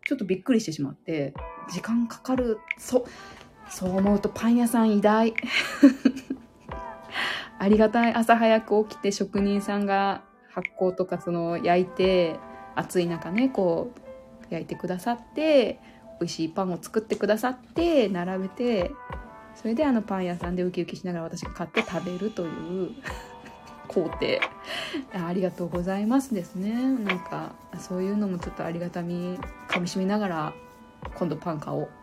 [0.04, 1.32] ちょっとびっくりしてしまって
[1.72, 3.06] 時間かかるそ
[3.70, 5.34] そう思うとパン屋さん偉大。
[7.58, 8.12] ありがたい。
[8.12, 12.38] 朝早く起きて職人さんが発酵とかその焼いて
[12.74, 13.92] 暑い中ねこ
[14.50, 15.80] う焼いてくださって
[16.20, 18.90] 美味しいパンを作ってくださって並べて
[19.55, 22.46] それであのパン屋さんでウキウキしながら私が買って食べるとい
[22.84, 22.90] う
[23.88, 24.40] 工程。
[25.12, 26.72] ありがとうございますですね。
[26.72, 29.38] なんかそういうのもちょっとありがたみ
[29.68, 30.55] かみしみながら
[31.14, 31.88] 今度パン買おう。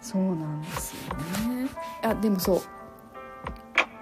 [0.00, 1.14] そうなんですよ
[1.54, 1.68] ね。
[2.02, 2.60] あでもそう。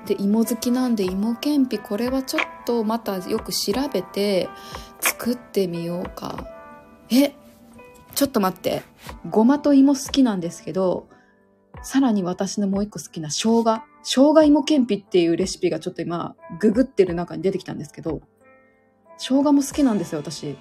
[0.07, 4.51] で芋好きなんで芋けんぴこれはちょっとまたよく調べて
[5.01, 6.47] 作ってみようか。
[7.11, 7.35] え
[8.15, 8.83] ちょっと待って。
[9.31, 11.09] ごまと芋好きなんですけど
[11.83, 13.83] さらに私のもう一個好きな生姜。
[14.03, 18.21] 生姜芋けんぴっていうレシピがちょっと今ググってる中に出てきたんですけど
[19.17, 20.57] 生姜も好きなんですよ私。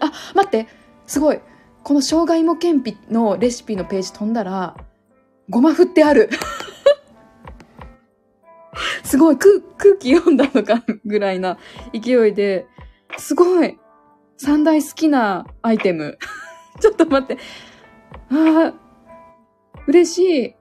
[0.00, 0.66] あ待って。
[1.06, 1.40] すごい。
[1.82, 4.76] この生姜芋けんぴのレシピのページ飛んだら
[5.50, 6.30] ごま振ってある。
[9.04, 9.36] すごい。
[9.36, 11.58] 空空気読んだのかぐらいな
[11.92, 12.66] 勢いで、
[13.18, 13.78] すごい。
[14.36, 16.18] 三大好きなアイテム。
[16.84, 17.42] ちょっと待って。
[18.30, 18.74] ああ、
[19.86, 20.54] 嬉しい。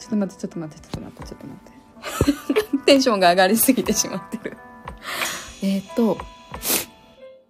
[0.00, 2.78] ちょっと待って、ちょっと待って、ちょっと待って、ちょっと待って。
[2.84, 4.56] テンションが上がりすぎてしまってる。
[5.62, 6.18] えっと、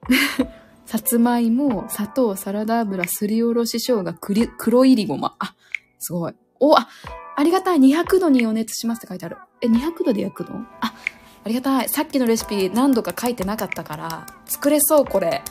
[0.84, 4.14] さつまいも、砂糖、サラダ油、すりおろし生姜、
[4.58, 5.34] 黒いりごま。
[5.38, 5.54] あ、
[5.98, 6.34] すごい。
[6.60, 6.88] お、あ、
[7.34, 7.78] ありがたい。
[7.78, 9.38] 200度に予熱しますって書いてある。
[9.62, 10.66] え、200度で焼くの？
[10.82, 10.92] あ、
[11.44, 11.88] ありがたい。
[11.88, 15.42] さっきのレシピ何度か書いてなかったから、作れそう、これ。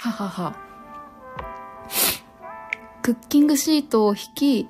[0.00, 0.67] ははは。
[3.02, 4.68] クッキングシートを引き、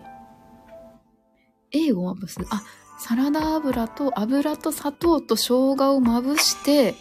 [1.72, 2.38] 英語をまぶす。
[2.50, 2.62] あ、
[2.98, 6.94] サラダ油と油と砂糖と生姜をまぶして、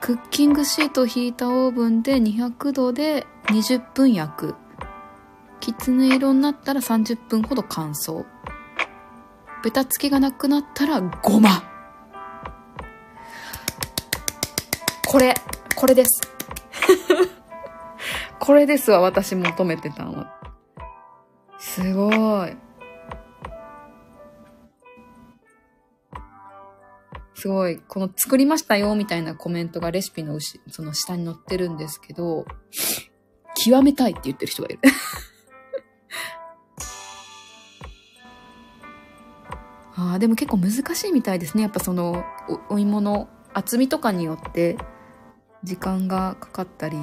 [0.00, 4.54] クッキングシートを引いたオーブンで200度で20分焼く。
[5.60, 8.24] きつね色になったら30分ほど乾燥。
[9.64, 11.62] ベタつきがなくなったらごま。
[15.06, 15.34] これ、
[15.74, 16.20] これです。
[18.38, 20.32] これですわ、私求めてたのは。
[21.58, 22.56] すごい。
[27.34, 30.38] すごい、この作りましたよみたいなコメントがレシピの
[30.70, 32.46] その下に載ってるんですけど、
[33.54, 34.80] 極めたいって言ってる人がいる。
[39.96, 41.62] ああ、でも結構難しいみたいですね。
[41.62, 42.24] やっぱその
[42.70, 44.76] お、お芋の厚みとかによって
[45.62, 46.96] 時間がかかったり、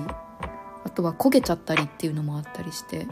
[0.85, 3.07] あとは焦げちゃったりっていうのもあったりして。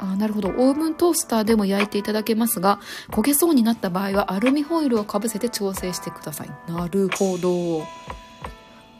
[0.00, 0.48] あなるほど。
[0.50, 2.78] オーブントースターでも焼いていただけますが、
[3.10, 6.50] 焦げそうになった場合はアルミホイルをかぶせて調整してください。
[6.68, 7.84] なるほど。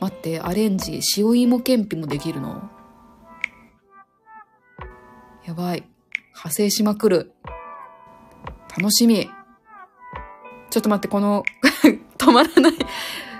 [0.01, 2.69] 待って、アレンジ、塩芋けんぴもできるの？
[5.45, 5.85] やばい。
[6.29, 7.33] 派生しまくる。
[8.77, 9.31] 楽しみ。
[10.71, 11.45] ちょっと待って、この
[12.19, 12.73] 止まらない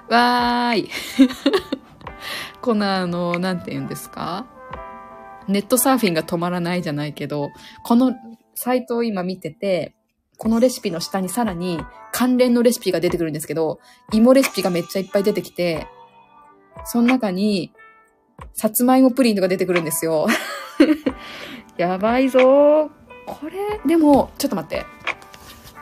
[0.09, 0.91] わーい。
[2.61, 4.47] このあの、なんて言うんですか？
[5.47, 7.51] ネットサーフィンが止まらないじゃないけど、
[7.85, 8.15] この
[8.55, 9.95] サイトを今見てて、
[10.37, 11.81] このレシピの下にさらに
[12.13, 13.81] 関連のレシピが出てくるんですけど、
[14.13, 15.87] 芋レシピがめっちゃいっぱい出てきて、
[16.85, 17.73] その中に、
[18.55, 20.29] さつまいもプリンとか出てくるんですよ。
[21.77, 22.91] やばいぞ
[23.27, 24.87] これ、でも、ちょっと待って。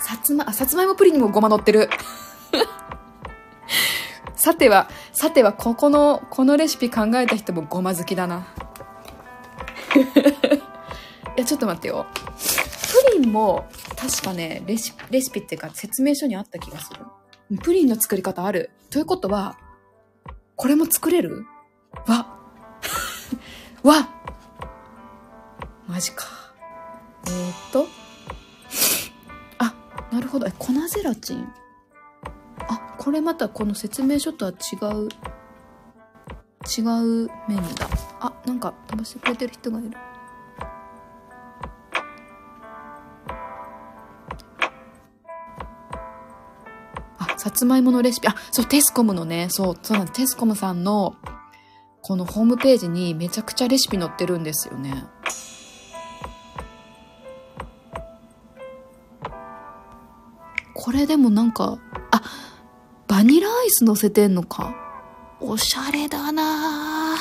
[0.06, 1.90] さつま、あ、さつまいもプリンにもごま乗ってる。
[4.36, 8.46] さては、さては、ここの、このレシピ考えた人もごま好きだな。
[11.36, 12.06] いや、ちょっと待ってよ。
[12.14, 17.00] プリンも、確かね、レシ、レシピっていうか説明書にあった気がする。
[17.58, 18.70] プリンの作り方ある。
[18.90, 19.58] ということは、
[20.54, 21.46] これも作れる？
[22.06, 22.38] わ。
[23.82, 24.08] わ
[25.88, 26.26] マジか。
[27.26, 28.05] えー、っと。
[30.12, 30.46] なるほど。
[30.46, 31.52] え、粉ゼラチン？
[32.68, 34.54] あ、これまたこの説明書とは違
[34.94, 35.08] う、
[36.66, 36.82] 違
[37.26, 37.86] うメニューだ。
[38.20, 39.90] あ、なんか飛ばしてくれてる人がいる。
[47.18, 48.28] あ、さつまいものレシピ。
[48.28, 50.20] あ、そう、テスコムのね、そう、そうなんです。
[50.20, 51.16] テスコムさんの、
[52.02, 55.04] このホームページにめちゃくちゃレシピ載ってるんですよね。
[60.78, 61.78] これでもなんか、
[62.10, 62.20] あ、
[63.08, 64.74] バニラアイス乗せてんのか？
[65.40, 67.14] おしゃれだな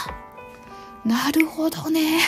[1.05, 2.19] なるほどね。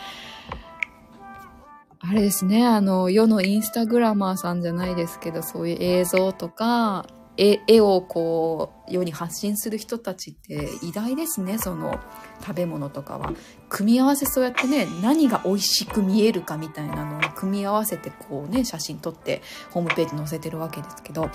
[2.00, 7.06] あれですね、あの、世のインスタグラマーさんじゃないですけど、そういう映像とか、
[7.42, 11.98] 絵絵をこう世に発信する人たちって偉大ですねその
[12.40, 13.32] 食べ物とかは。
[13.68, 21.30] 組み合わせそうやってね何が美味しく見えるかみたいなのを組み合わせてこうね写真撮ってホームページ載せてるわけですけど。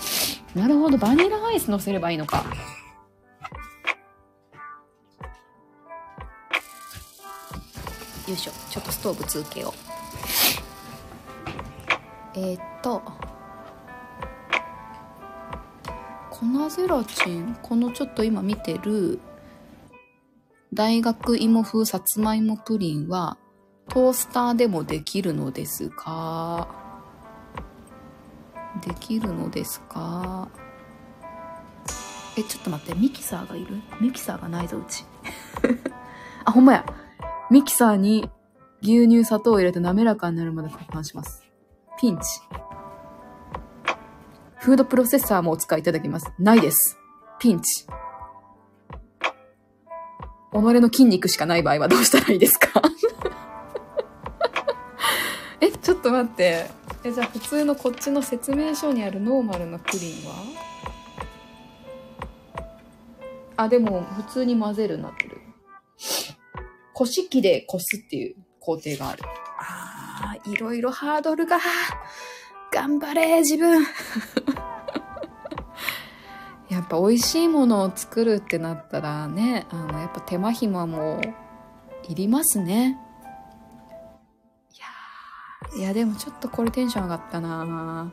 [0.54, 2.42] なるほどバニラアイス載せればいいのか。
[8.26, 9.74] よいしょちょっとストーブ通気を。
[12.34, 13.02] えー、っと
[16.40, 19.18] 粉ゼラチンこのちょっと今見てる
[20.72, 23.38] 大学芋風さつまいもプリンは
[23.88, 26.68] トースターでもできるのですか？
[28.86, 30.48] できるのですか？
[32.36, 33.80] え、ちょっと待って、ミキサーがいる？
[34.00, 35.04] ミキサーがないぞ、うち。
[36.44, 36.84] あ、ほんまや。
[37.50, 38.30] ミキサーに
[38.82, 41.42] 牛乳、砂糖を入れて滑らかになるまで攪拌します。
[41.98, 42.24] ピンチ。
[44.60, 46.30] フードプロセッサーもお使いいただきます。
[46.38, 46.98] ないです。
[47.38, 47.86] ピンチ。
[50.50, 52.82] 己の筋肉しかない場合はどうしたらいいですか？
[55.60, 56.66] え、ちょっと待って。
[57.04, 60.34] え、じゃあ普通のこっちの説明書にあるノーマルなプリンは？
[63.56, 65.40] あ、でも普通に混ぜるなってる。
[66.94, 69.22] こし器でこすっていう工程がある。
[69.60, 71.58] ああ、いろいろハードルが。
[72.72, 73.86] 頑張れ、自分。
[76.68, 81.20] やっぱ美味しいものを作るってなったらね、あの、やっぱ手間暇も
[82.08, 82.98] いりますね。
[84.74, 84.86] いや
[85.78, 88.12] いやでもちょっとこれテンション上がったな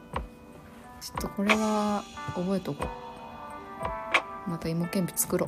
[1.01, 2.03] ちょっとこれは
[2.33, 4.49] 覚えとこう。
[4.49, 5.47] また芋けんぴ作ろ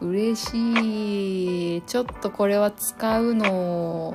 [0.00, 0.06] う。
[0.06, 1.82] 嬉しい。
[1.82, 4.14] ちょっとこれは使うの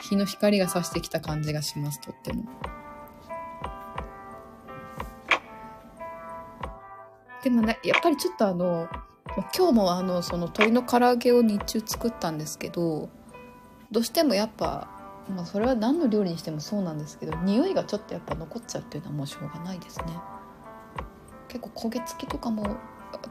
[0.00, 2.44] 日の光が差してきた感じがします、とっても。
[7.42, 8.88] でもね、やっぱりちょっとあの、
[9.56, 13.08] 今日もあの、その鶏の唐揚げを日中作ったんですけど、
[13.90, 14.88] どうしてもやっぱ、
[15.34, 20.06] まあそれは何の料理にしてもそうなんですけど、匂いがちょっとやっぱ残っちゃうっていうのはもうしょうがないですね。
[21.48, 22.76] 結構焦げ付きとかも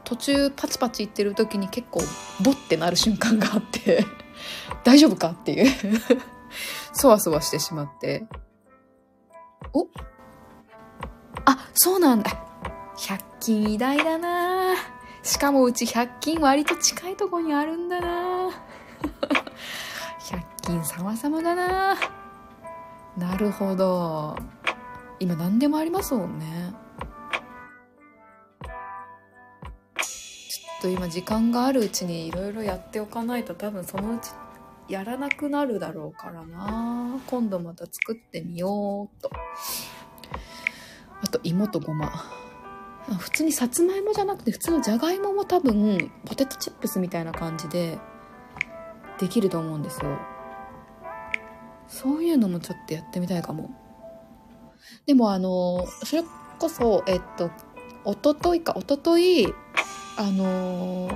[0.04, 2.00] 途中パチパチいってる時に結構
[2.42, 4.04] ボッてなる瞬間があって
[4.84, 6.00] 大丈夫かっていう
[6.92, 8.26] そわそわしてしまって。
[9.72, 9.86] お？
[11.44, 12.30] あ、そうなんだ。
[12.96, 14.74] 100均偉大だな
[15.22, 18.50] しかもうち100均割と近いとこにあるんだな
[20.20, 21.96] 100均様々だな
[23.16, 24.36] なるほど。
[25.18, 26.72] 今何でもありますもんね。
[29.98, 34.30] ちょっと今時間があるうちにいろいろやっておかないと多分そのうち
[34.90, 39.30] やらなくなるだろうからな今度また作ってみようと。
[41.22, 42.10] あと芋とごま。
[43.18, 47.98] 普通にさつまいもじゃなくて普通のじゃがいもも多分ポテトチップスみたいな感じで
[49.18, 50.18] できると思うんですよ。
[51.86, 53.70] そういうのもちょっとやってみたいかも。
[55.06, 56.24] でもあの、それ
[56.58, 57.50] こそ、えっと、
[58.04, 59.46] おとといか、おととい、
[60.16, 61.10] あの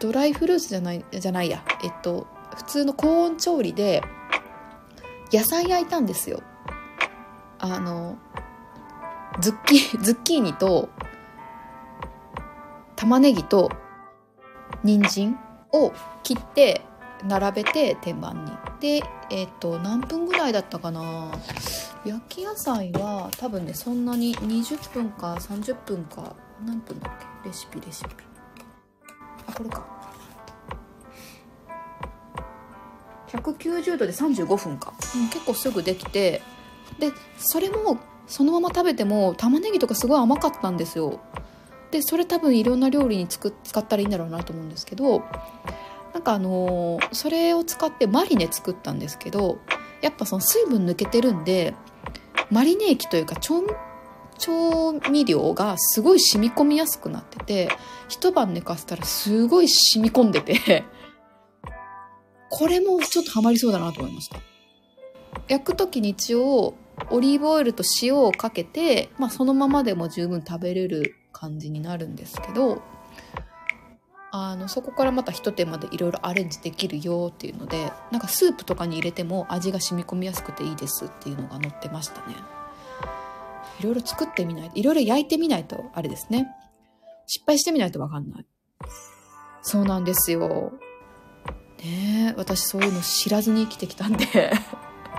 [0.00, 1.62] ドライフルーツじゃない、じゃないや。
[1.84, 2.26] えっと、
[2.56, 4.02] 普通の高温調理で、
[5.32, 6.42] 野菜焼いたんですよ。
[7.58, 8.18] あの、
[9.40, 10.88] ズッキー、 ズッキーニと、
[12.96, 13.70] 玉ねぎと、
[14.82, 15.38] 人参
[15.72, 15.92] を
[16.22, 16.82] 切って、
[17.22, 18.50] 並べて天板に。
[18.80, 21.30] で、えっ、と、何分ぐらいだったかな
[22.04, 26.34] 焼き野菜は多分ね、そんなに20分か30分か、
[26.64, 27.48] 何分だっけ？
[27.48, 28.29] レシピレシピ。
[29.50, 30.00] あこれか。
[33.28, 36.42] 190度で35分か、うん、結構すぐできて
[36.98, 41.20] でそれもそのまま食べても玉ねぎとかすごい甘かったんですよ。
[41.90, 45.24] でそれ多分いろんな料理につく使ったらいいんだろうなと思うんですけど
[46.12, 49.58] なんかあのー、それを使ってマリネ作ったんですけど
[50.00, 51.74] やっぱその水分抜けてるんで
[52.48, 53.60] マリネ液というか調
[54.40, 57.68] 調味料がすごい染み込みやすくなってて、
[58.08, 60.84] 一晩寝かせたらすごい染み込んでて
[62.50, 64.38] これもちょっとハマりそうだなと思いました。
[65.48, 66.74] 焼く時に一応、
[67.10, 72.82] オリーブオイルと塩をかけて、まあそのままでも十分食べれる感じになるんですけど、
[74.32, 82.36] あの、そこからまた一手間でいろいろアレンジできるよっていうので、なんかスープとかに入れても味が染み込みやすくていいですっていうのが載ってましたね。
[83.80, 86.48] いろいろ作ってみないと、いろいろ焼いてみないと、あれですね。
[87.26, 88.46] 失敗してみないとわかんない。
[89.62, 90.72] そうなんですよ。
[91.82, 94.52] ねえ、私そういうの知らずに生きてきたんで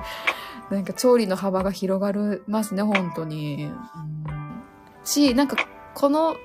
[0.69, 3.65] なんか調理の幅が広がりますね、本当に。
[3.65, 4.25] うん、
[5.03, 5.57] し、なんか
[5.95, 6.35] この、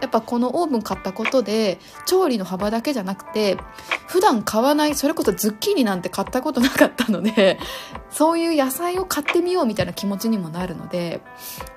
[0.00, 3.58] やっぱこのオーブン買ったことで、調理の幅だけじゃなくて、
[4.06, 7.58] 普段買わない、それこそズッキーニなんて買ったことなかったので、
[8.10, 11.20] そういう野菜を買ってみようみたいな気持ちにもなるので、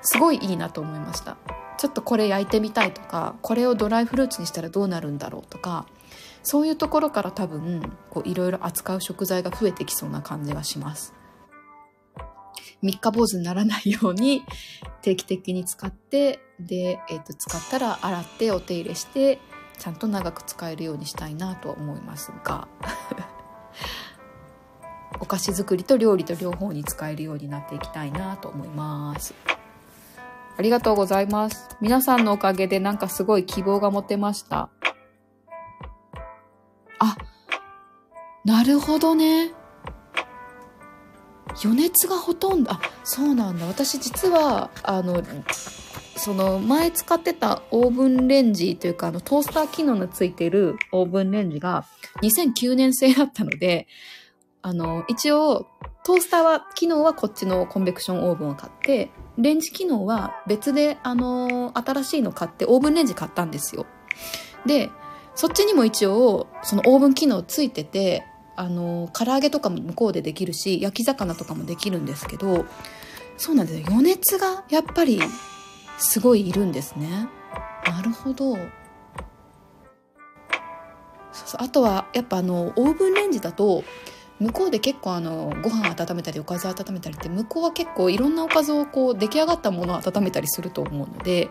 [0.02, 1.38] すごいいいなと思いました。
[1.78, 5.86] ちょっとこれ焼いてみたいとか、これをドライフルーツにしたらどうなるんだろうとか、
[6.44, 7.94] そういうところから多分、
[8.24, 11.14] いろいろ扱う食材が増えてきそうな感じがします。
[12.82, 14.44] 三日坊主にならないように
[15.02, 19.40] 定期的に使って、で、え、ー、と、使ったら洗ってお手入れして、
[19.78, 22.68] ちゃんと長く使えるようにしたいなと思いますが
[25.20, 29.34] お菓子作りと料理と両方に使えるようになっていきたいなと思います。
[30.58, 31.70] ありがとうございます。
[31.82, 34.70] 皆さんのおかげでなんかすごい希望が持てました。
[37.00, 37.18] あ、
[38.46, 39.52] なるほどね。
[41.64, 43.66] 余熱がほとんど、あ、そうなんだ。
[43.66, 45.22] 私実は、あの、
[46.16, 51.86] その前使ってたオーブンレンジというかあのトースター機能のついてるオーブンレンジが
[52.22, 53.88] 2009年製だったので、
[54.62, 55.68] あの、一応
[56.04, 63.86] トースターは、機能はこっちのコンベクションオーブンを買って、レンジ機能は別であの、新しいの買ってオーブンレンジ買ったんですよ。
[64.66, 64.90] で、
[65.36, 72.66] そっちにも一応そのオーブン機能ついてて、あの、唐揚げとかも向こうでできるし、焼き魚とかもできるんですけど、
[73.38, 73.86] そうなんですよ。
[73.90, 75.20] 余熱がやっぱり
[76.04, 77.28] すごいいるんですね。
[77.86, 78.56] なるほど。
[78.56, 78.60] そ
[81.46, 83.84] うそうあとはやっぱあのオーブンレンジだと
[84.40, 91.50] 向こうで結構あのご飯温めたりおかず温めたりって向こうは結構いろんなおかずをこう出来上がったものを温めたりすると思うので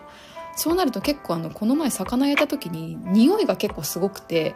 [0.55, 4.55] そうなると結構あのこの前魚焼いた時に匂いが結構すごくて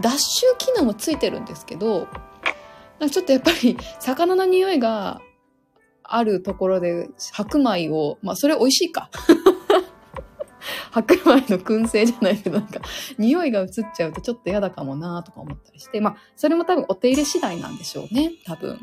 [0.00, 2.06] 脱臭機能もついてるんですけど
[3.10, 5.20] ちょっとやっぱり魚の匂いが
[6.14, 9.10] あるところで白米を、まあそれ美味しいか。
[10.92, 12.80] 白米の燻製じゃないけど、なんか、
[13.18, 18.78] 匂いが移っちゃうとちょっと嫌だかもなとか思ったりして、まあ、それも多分お手入れ次第なんでしょうね、多分。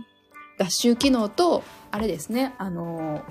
[0.58, 3.22] 脱臭機能と、あれですね、あの、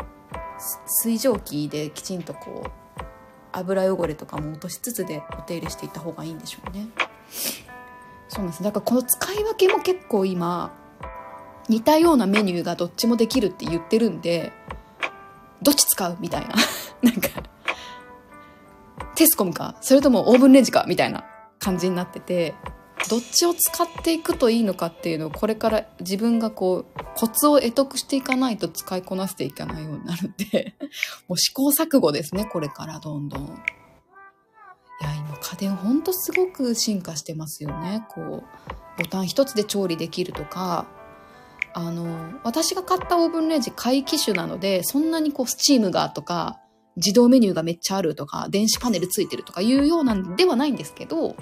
[0.87, 2.71] 水蒸気できちんとこう、
[3.53, 6.89] 油汚れとかも落としつつでお手入れしていった方がいいんでしょうね。
[8.29, 8.63] そうなんです。
[8.63, 10.73] だからこの使い分けも結構今、
[11.69, 14.53] 似たようなメニューがどっちもできるって言ってるんで、
[15.63, 16.55] どっち使うみたいな。
[17.03, 17.29] なんか、
[19.15, 20.85] テスコムか、それともオーブンレンジか？
[20.89, 21.25] みたいな
[21.59, 22.55] 感じになってて、
[23.09, 30.75] どっちを使っていくといいのかっていうのをこれから自分がこうコツを得得していかないと使いこなしていかないようになるんで
[31.29, 33.45] もう試行錯誤ですね、これからどんどん。
[35.01, 38.05] いや、今家電ほんとすごく進化してますよね。
[38.09, 38.43] こう、
[38.99, 40.87] ボタン一つで調理できるとか、
[41.79, 46.59] あの、私が買ったオーブンレンジ買い機種なので、そんなにこう、スチームがとか、
[46.97, 51.37] 自動メニューがめっちゃあるとか、電子パネルついてるとかいうようなんではないんですけど、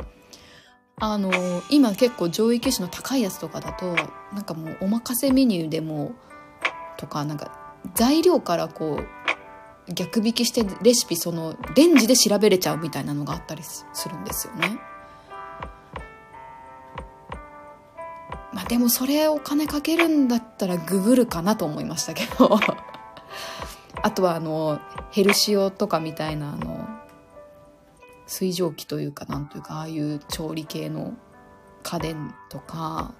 [1.00, 1.32] あの、
[1.70, 3.94] 今結構上位機種の高いやつとかだと、
[4.34, 6.12] なんかもうお任せメニューでも、
[6.98, 9.00] とか、なんか材料からこ
[9.88, 14.78] う、逆引きしてレシピそのレンジで調べれちゃうみたいなのがあったりするんですよね。
[18.56, 22.58] まあでもそれお金かけるんだったらググるかなと思いましたけど
[24.02, 24.80] あとはあの
[25.10, 26.88] ヘルシオとかみたいなあの
[28.26, 31.12] 水蒸気というかなんというかああいう調理系の
[31.82, 33.12] 家電とか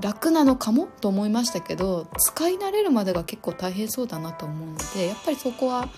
[0.00, 5.88] 楽なのかもと思いましたけど使い慣れるまでが結構大変そうだなと思うのでやっぱりそこは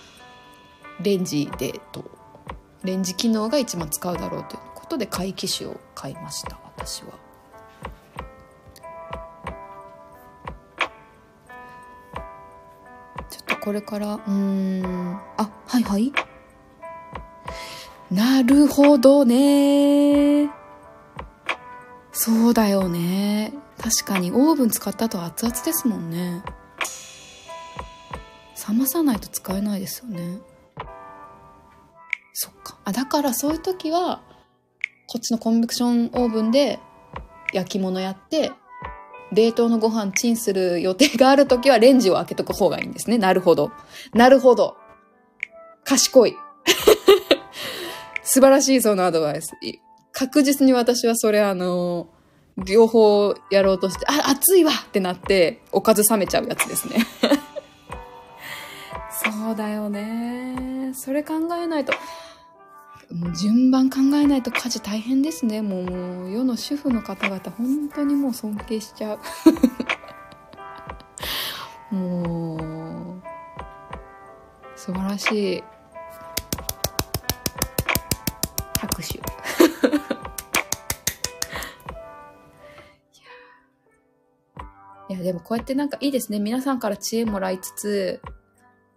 [1.01, 2.05] レンジでと
[2.85, 7.30] レンジ機能が一番使うだろうということで買い機種を買いました私は。
[13.31, 16.13] ちょっとこれから、うん、あ、はいはい。
[18.11, 20.51] なるほどね。
[22.13, 23.53] そうだよね。
[23.79, 26.43] 確かにオーブン使った後熱々ですもんね。
[28.69, 30.39] 冷まさないと使えないですよね。
[32.33, 32.79] そっか。
[32.85, 34.23] あ、だからそういう時は、
[35.07, 36.79] こっちのコンベクションオーブンで
[37.53, 38.53] 焼き物やって、
[39.33, 43.19] 冷凍のご飯チンする予定があるときはレンジを開けとく方がいいんですね。
[43.19, 43.71] なるほど。
[44.13, 44.77] なるほど。
[45.85, 46.37] 賢い。
[48.23, 49.53] 素晴らしい、そのアドバイス。
[50.13, 52.09] 確実に私はそれあの、
[52.57, 57.07] 両方やろうとして、あ、熱いわってなって、おかず冷めちゃうやつですね。
[59.23, 60.93] そうだよね。
[60.95, 61.93] それ考えないと。
[63.13, 65.63] もう順番考えないと家事大変ですね。
[65.63, 69.19] もう世の主婦の方々本当にもう尊敬しちゃう。
[71.95, 73.23] もう、
[74.77, 75.65] 素晴らしい。
[78.79, 79.19] 拍手。
[85.09, 86.39] いや、でもこうやってなんかいいですね。
[86.39, 88.23] 皆さんから知恵もらいつつ、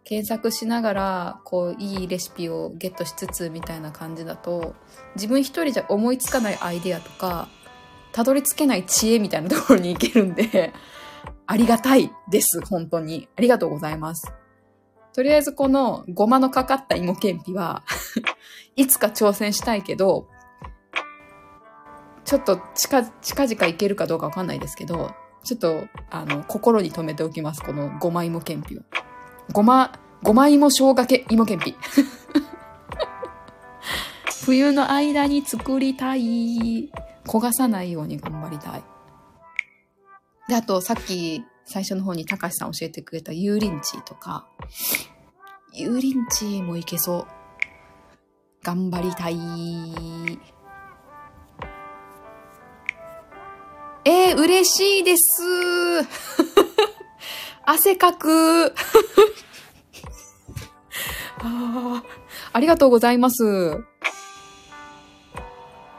[0.04, 4.76] 検索しながら、こう、いいレシピをゲットしつつみたいな感じだと、
[5.16, 7.48] 自分一人じゃ思いつかないアイデアとか、
[8.12, 10.74] たどり着けない知恵みたいなところに行けるんで、
[11.48, 13.30] ありがたいです、本当に。
[13.38, 14.32] ありがとうございます。
[15.14, 17.84] とりあえずこのごまのかかった芋けんぴは
[18.76, 20.28] いつか挑戦したいけど、
[22.26, 25.12] ちょっと近、近々いけるかどうかわかんないですけど、
[25.44, 27.62] ちょっと、あの、心に留めておきます。
[27.62, 28.82] このごま芋けんぴを。
[29.52, 31.76] ごま、ごま芋生姜け芋けんぴ。
[34.46, 36.90] 冬の間に作りたい。
[37.26, 38.84] 焦がさないように頑張りたい。
[40.48, 44.48] で、あと、さっき最初の方に高橋さん教えてくれた油淋鶏とか、
[45.74, 47.28] 油淋鶏もいけそう。
[48.64, 49.38] 頑張りたい。
[54.06, 55.42] えー、嬉しいです。
[57.66, 58.74] 汗かく。
[61.46, 62.04] あ
[62.54, 63.84] ありがとうございます。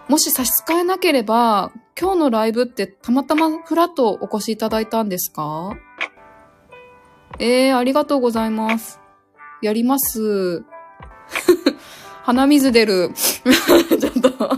[0.08, 5.76] もし差し支えなければ、今日のライブってたまたまフラットお越しいただいたんですか？
[7.38, 9.00] えー、ありがとうございます。
[9.62, 10.64] やります。
[12.24, 13.10] 鼻水出る。
[13.14, 14.50] ちょっと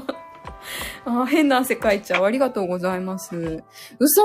[1.05, 2.25] あ変な汗かいちゃう。
[2.25, 3.37] ありがとうございます。
[3.37, 3.65] う
[4.09, 4.23] そ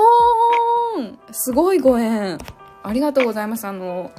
[0.98, 2.38] ーんすごいご縁。
[2.82, 3.66] ありがとうございます。
[3.66, 4.12] あの、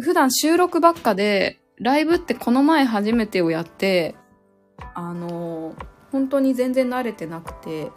[0.00, 4.14] 普段収録ばっかで、ライブってこの前初めてをやって、
[4.94, 5.74] あの、
[6.10, 7.90] 本当に全然慣れてなくて、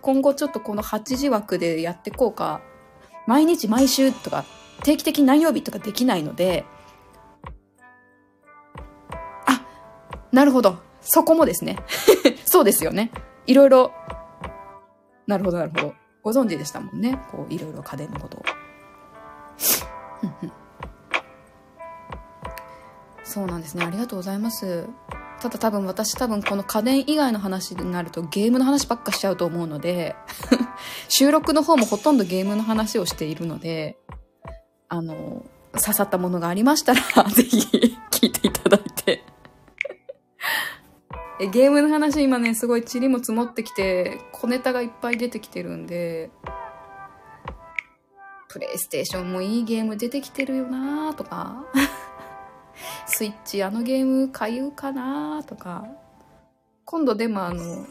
[0.00, 2.60] 今後ちょっとこの8時枠でやってこうか、
[3.26, 4.44] 毎日毎週とか、
[4.82, 6.64] 定期的に何曜日とかできないので、
[9.46, 9.64] あ、
[10.32, 10.78] なるほど。
[11.00, 11.78] そこもですね。
[12.44, 13.10] そうですよね。
[13.46, 13.92] いろいろ、
[15.26, 15.94] なるほど、なるほど。
[16.22, 17.20] ご存知でしたもんね。
[17.30, 18.42] こう、いろいろ家電のことを。
[23.24, 23.84] そうなんですね。
[23.84, 24.88] ありがとうございます。
[25.40, 30.14] ただ多分私多分この家電以外の話になるとゲームの話ばっかしちゃうと思うので
[31.08, 33.96] 収録の方もほとんどゲームの話をしているので、
[34.88, 37.00] あの、刺さったものがありましたら
[37.30, 39.24] ぜひ聞いていただいて
[41.40, 46.30] え、ゲームの話今ね、すごい塵も積もってきて、小ネタがいっぱい出てきてるんで、
[48.52, 51.64] プレイステーションもいいゲーム出てきてるよなーとか、
[53.06, 55.86] スイッチあのゲーム買うかなーとか、
[56.84, 57.86] 今度でもあの、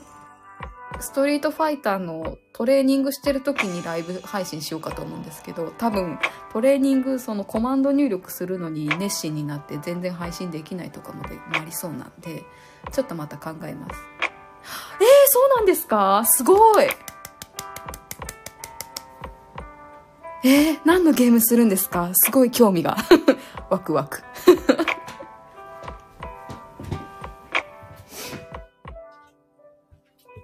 [0.99, 6.19] ストリートファイターのトレーニングしてる時にライブ配信しようかと思うんですけど、多分
[6.53, 12.43] トレーニングそのコマンド入力するのに熱心になって全然配信できないとかもでなりそうなんで、
[12.91, 13.95] ちょっとまた考えます。
[14.99, 16.23] えー、そうなんですか？
[16.25, 16.87] すごい。
[20.43, 22.09] えー、何のゲームするんですか？
[22.13, 22.97] すごい興味が。
[23.69, 24.21] ワクワク。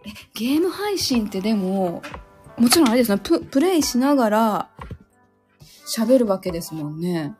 [0.05, 2.01] え、ゲーム配信ってでも、
[2.57, 4.69] もちろんあれですね、プ、プレイしながら
[5.97, 7.35] 喋るわけですもんね。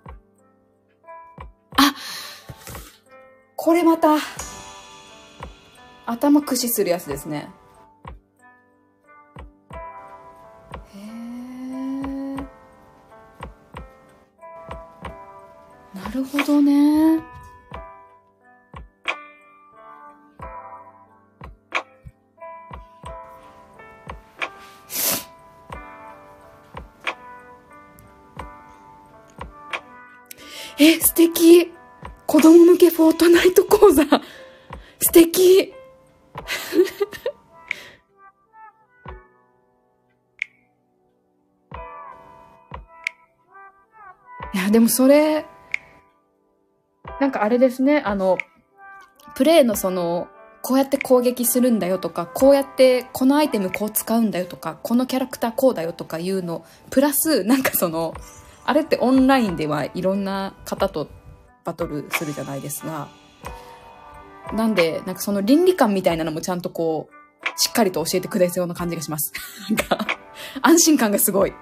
[1.78, 1.94] あ
[3.56, 4.18] これまた、
[6.06, 7.50] 頭駆使するやつですね。
[16.08, 17.20] なるほどね。
[30.80, 31.74] え、素敵。
[32.26, 34.06] 子供向けフォートナイト講座。
[34.06, 35.74] 素敵。
[44.54, 45.46] いや、でもそれ、
[47.20, 48.38] なんかあれですね、あの、
[49.36, 50.28] プレイのその、
[50.62, 58.14] こうやって攻撃するんだよとか、こうやってこのアイテムこう使うんだよとか、このキャラクターこうだよとかいうの、プラス、なんかその、
[58.66, 61.08] あれってオンラインではいろんな方と
[61.64, 63.08] バトルするじゃないですが、
[64.54, 67.18] なんで、なんかその倫理観みたいなのもちゃんとこう、
[67.60, 69.34] しっかりと教えてくれそうな感じがします。
[69.70, 70.08] なんか、
[70.62, 71.54] 安心感がすごい。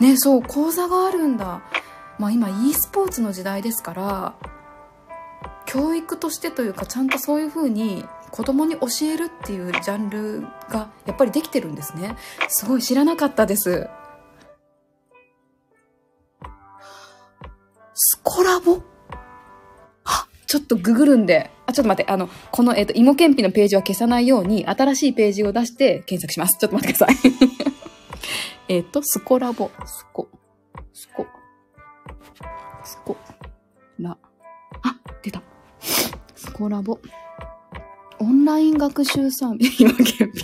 [0.00, 1.62] ね、そう、講座があるんだ。
[2.18, 4.34] まあ、今 e スポーツの時代ですから
[5.66, 12.16] 教育としてというかちゃんとそういうふうに子供に教えるっていうジャンルがやっぱりできてるんですね
[12.48, 13.88] すごい知らなかったです
[18.00, 18.80] スコラボ？
[20.04, 26.56] あちょっとググるんで、あ、ちょっと待って、あの、この、えっ、ー、と、芋けんぴのページは消さないように、新しいページを出して検索します。
[26.60, 27.16] ちょっと待ってください。
[28.76, 30.28] えっと、スコラボ、スコ、
[30.94, 31.26] スコ。
[32.88, 33.18] スコ。
[33.98, 34.16] ラ。
[34.82, 35.42] あ、出た。
[36.34, 36.98] スコラボ。
[38.18, 39.82] オンライン学習サービス。
[39.84, 40.42] 芋けんぴ。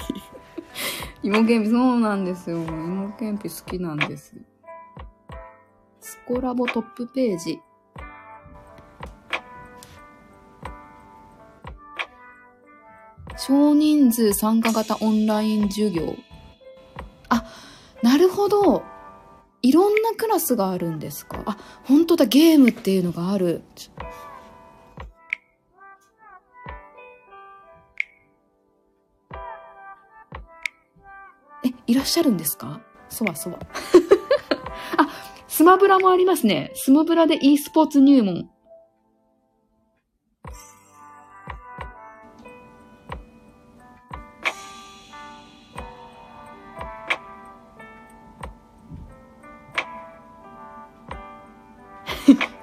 [1.22, 2.58] 芋けんぴ、そうなんですよ。
[2.58, 4.36] 芋けんぴ好きなんです。
[6.00, 7.58] スコラボトップページ。
[13.38, 16.14] 少人数参加型オンライン授業。
[17.30, 17.42] あ、
[18.02, 18.93] なるほど。
[19.64, 21.42] いろんなクラスがあるんですか？
[21.46, 23.62] あ、本当だ、ゲームっていうのがある。
[31.64, 32.82] え、いらっしゃるんですか？
[33.08, 33.58] そわそわ。
[34.98, 35.08] あ、
[35.48, 36.70] スマブラもありますね。
[36.74, 38.50] スマブラで e スポーツ入門。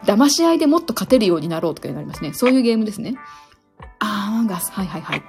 [0.03, 2.33] 騙し合いでもっと勝てるようになろうとかになりますね。
[2.33, 3.15] そういうゲームですね。
[3.99, 4.71] あー、アマンガス。
[4.71, 5.23] はいはいはい。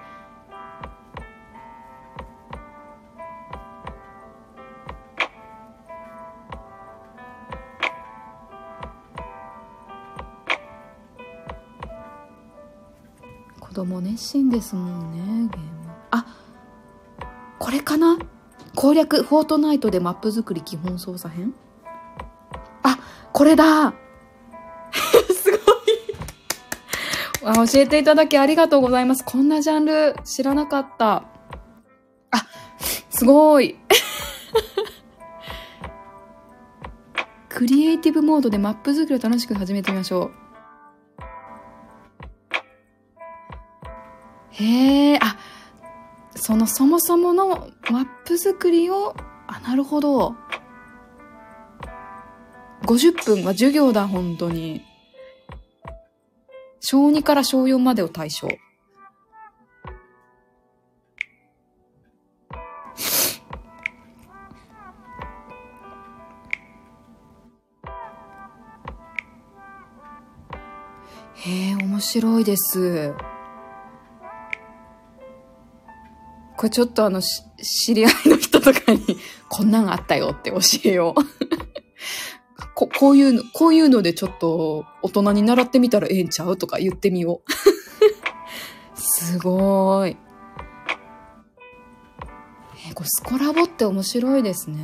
[13.60, 15.70] 子供熱心ですもんね、ゲーム。
[16.10, 16.26] あ、
[17.58, 18.18] これかな？
[18.74, 21.54] 攻略、フォートナイトでマップ作り基本操作編？
[22.82, 22.98] あ、
[23.32, 23.94] これだ
[27.44, 27.66] あ。
[27.66, 29.24] 教えていただきありがとうございます。
[29.24, 31.24] こんなジャンル知らなかった。
[32.30, 32.46] あ、
[33.10, 33.76] すごい。
[37.48, 40.30] クリエイティブモードでマップ作りを楽しく始めてみましょう。
[44.50, 45.36] へえ、あ、
[46.34, 49.14] そのそもそものマップ作りを、
[49.46, 50.34] あ、なるほど。
[52.82, 54.91] 50分は授業だ、本当に。
[56.84, 58.48] 小2から小4までを対象。
[58.48, 58.58] へ
[71.70, 73.14] え、面白いです。
[76.56, 79.18] これちょっとあの、知り合いの人とかに、
[79.48, 81.20] こんなんあったよって教えよう。
[82.74, 87.52] ここういうの、こういうのでちょっと大人に習ってみたらええんちゃうとか言ってみよう。
[88.96, 90.16] すごーい。
[92.86, 94.78] えーこれスコラボって面白いですね。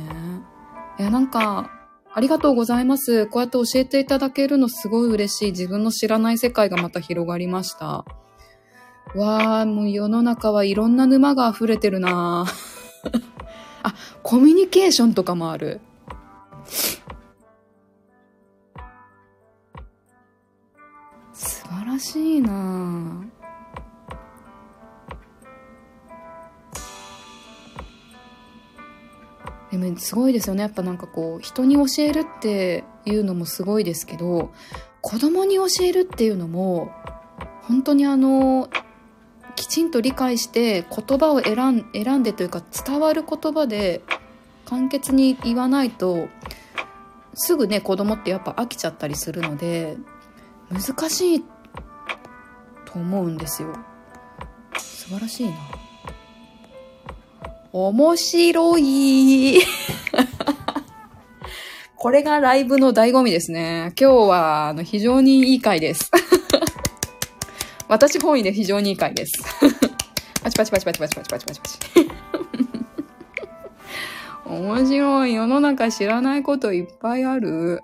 [0.99, 1.71] いや、なんか、
[2.11, 3.27] ありがとうございます。
[3.27, 5.51] こうやって教えていただけるのすごい嬉しい。
[5.51, 8.05] 自分の知らない世界がまた広がりました。
[9.15, 12.45] わー、もう世の中はいろんな沼が溢れてるな
[13.83, 15.81] あ、コミュニケーションとかもある。
[21.99, 23.25] 素晴らしいな
[29.71, 30.63] でもすごいですよね。
[30.63, 34.51] やっぱなんかこう、人に教えるっていうのもすごいですけど、
[35.01, 36.91] 子供に教えるっていうのも、
[37.61, 38.67] 本当にあの、
[39.55, 44.01] きちんと理解して言葉を選ん選んでというか伝わる言葉で
[44.65, 46.29] 簡潔に言わないと
[47.33, 49.97] すぐね子供ってやっぱ飽きちゃったりするので
[50.71, 51.43] 難しい
[52.91, 53.73] と思うんですよ
[54.77, 55.53] 素晴らしいな
[57.71, 59.61] 面白い
[61.95, 66.09] これがライブの醍醐味ですね今日はあの非常にいい回です
[67.89, 69.33] 私本位で非常にいい回です。
[70.43, 71.79] パ チパチパチパチパチパチパチパチパチ。
[74.45, 75.33] 面白い。
[75.33, 77.81] 世の中知らないこといっぱいある。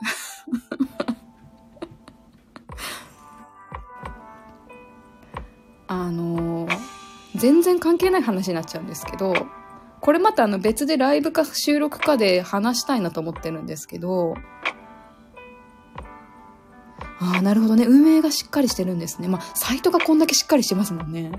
[5.87, 6.67] あの、
[7.35, 9.33] 全然関係ない話になっちゃうんですけど、
[10.01, 14.35] これまたあの別でライブか収録かで話したいなと思ってるんですけど、
[17.19, 17.85] ああ、なるほどね。
[17.85, 19.27] 運営がしっかりしてるんですね。
[19.27, 21.31] まあ、サイトがこんだけしっかりしてますもんね。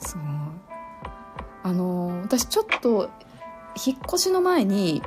[0.00, 0.24] すごい。
[1.62, 3.10] あの、私ちょっと、
[3.86, 5.02] 引っ越しの前に、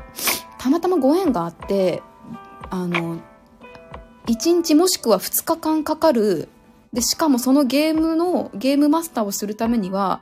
[0.57, 2.01] たまたまご縁があって、
[2.70, 3.18] あの、
[4.28, 6.47] 1日もしくは2日間かかる、
[6.93, 10.21] で、しかもそのゲームの、ゲームマスターをするためには、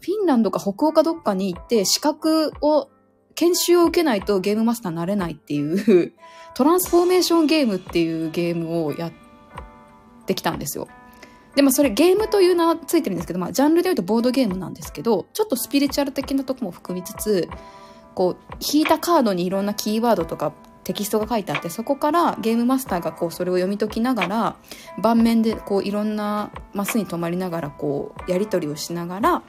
[0.00, 2.88] フィンランドか北欧かどっかに行って資格を
[3.34, 6.12] 研修を受けないとゲームマスターになれないっていう、
[6.54, 9.12] トランスフォーメーションゲームっていうゲームをやっ
[10.24, 10.88] てきたんですよ。
[11.54, 17.48] で、まあそれゲームという名はついてるんですけど、まあジャンルで言うとボードゲームなんですけど、ちょっとスピリチュアル的なとこも含みつつ、
[18.14, 20.54] こう、引いたカードにいろんなキーワードとか
[20.86, 24.56] テキストが書いてあって、そこからゲームマスターがこうそれを読み解きながら、
[25.02, 29.42] 盤面でこういろんなマスに止まりながらこうやり取りをしながら、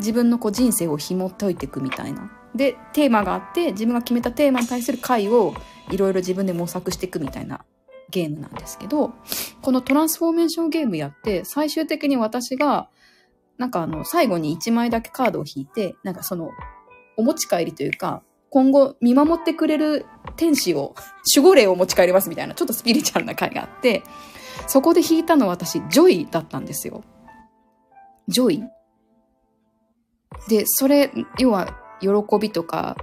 [0.00, 2.32] 自分のこう人生を紐解いていくみたいな。
[2.56, 5.54] で、テーマがあって、自分が決めたテーマに対する回を
[5.92, 7.64] いろいろ自分で模索していくみたいな
[8.10, 9.12] ゲームなんですけど、
[9.62, 12.88] このトランスフォーメーションゲームやって、最終的に私が、
[13.58, 16.50] なんかあの、最後に1枚だけカードを引いて、なんかその、
[17.16, 20.94] お持ち帰りというか、今後見守ってくれる天使を、
[21.34, 24.02] 守護霊を持ち帰りますみたいな、ちょっとスピリチュアルな回があって、
[24.66, 27.02] そこで引いたのは私、 joy だったんですよ。
[28.28, 28.62] joy
[30.48, 32.08] で、それ、要は、喜
[32.40, 32.96] びとか、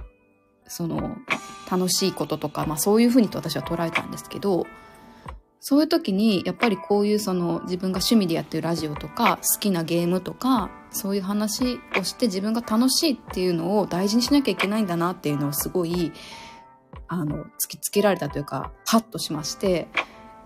[0.66, 1.16] その、
[1.70, 4.66] 楽しいこととか、まあそういうふうにと私は捉えたんですけど、
[5.60, 16.12] そういう時に、やっぱりこういうその自分が趣味でやってるラジオとか、好きなゲームとか、そういう話をして自分が楽しいっていうのを大事にしなきゃいけないんだなっていうのをすごい、
[17.06, 19.88] あの、突きつけられたというか、ハッとしまして、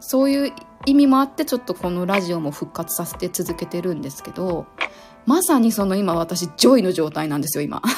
[0.00, 0.52] そういう
[0.86, 4.66] 意味もあってちょっとこのラジオも復活させて続けてるんですけど、
[5.24, 7.80] まさにその今私、 joy の状態なんですよ、今。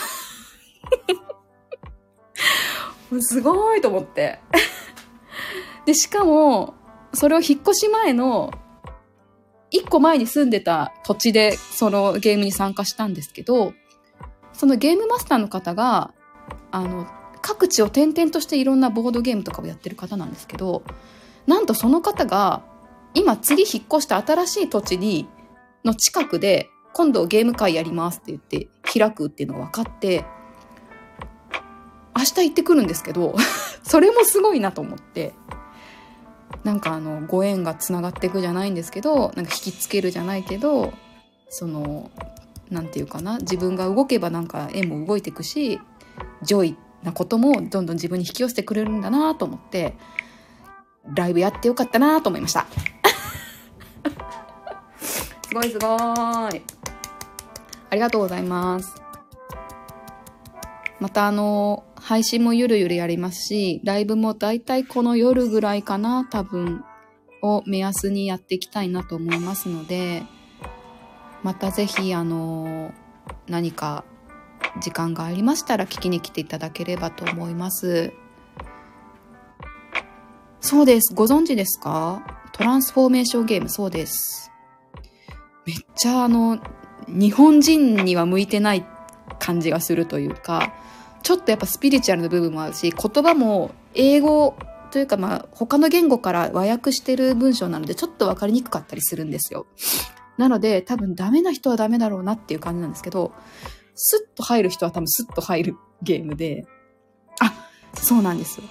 [3.20, 4.40] すごいと思って。
[5.86, 6.74] で、しかも、
[7.14, 8.53] それを引っ越し前の、
[9.73, 13.73] 一個前に住んでた土地でそのゲームに参加したんですけど、
[14.53, 16.12] そのゲームマスターの方が、
[16.70, 17.07] あの、
[17.41, 20.83] 各地を転々としていろんなボードゲームとかをやってる方なんですけど、
[21.47, 22.62] なんとその方が、
[23.14, 25.27] 今次引っ越した新しい土地に、
[25.85, 30.25] の近くで、今度ゲーム会やりますって言って開くっていうのが分かって、
[32.14, 33.35] 明日行ってくるんですけど、
[33.83, 35.33] それもすごいなと思って、
[36.64, 40.92] なんかあの、ご縁がつながっていくじゃないんですけど、なんか引きつけるじゃないけど、
[41.48, 42.11] その、
[42.70, 45.80] なんていうかな、自分が動けばなんか縁も動いていくし、
[46.43, 49.94] joy なこともどんどん自分に引き寄せてくれるんだなと思って、
[51.14, 52.66] ライブやってよかったなと思いました。
[55.00, 55.88] すごいすごい。
[55.88, 56.48] あ
[57.94, 58.94] りがとうございます。
[61.00, 66.84] またあの、配信もゆるゆるやりますし、ライブもだいたいこの夜ぐらいかな、多分、
[67.42, 70.24] を目安にやっていきたいなと思いますので、
[71.42, 72.92] またぜひあの、
[73.48, 74.05] 何か
[74.80, 78.12] 時間がありましたら聞きに来ていただければと思います。
[80.61, 81.14] そうです。
[81.14, 82.22] ご存知ですか？
[82.53, 84.53] トランスフォーメーションゲーム、そうです。
[85.66, 86.61] めっちゃあの、
[87.09, 88.86] 日本人には向いてない
[89.40, 90.72] 感じがするというか、
[91.23, 94.57] ちょっとやっぱスピリチュアルな部分もあるし、言葉も英語
[94.91, 99.66] というかまあ他の言語から和訳してる文章なのでちょっとわかりにくかったりするんですよ。
[100.39, 103.33] なので多分ダメな人はダメだろうなっていう感じなんですけど、
[103.95, 106.66] スッと入る人は多分スッと入るゲームで、
[107.41, 107.53] あ、
[107.95, 108.66] そうなんですよ。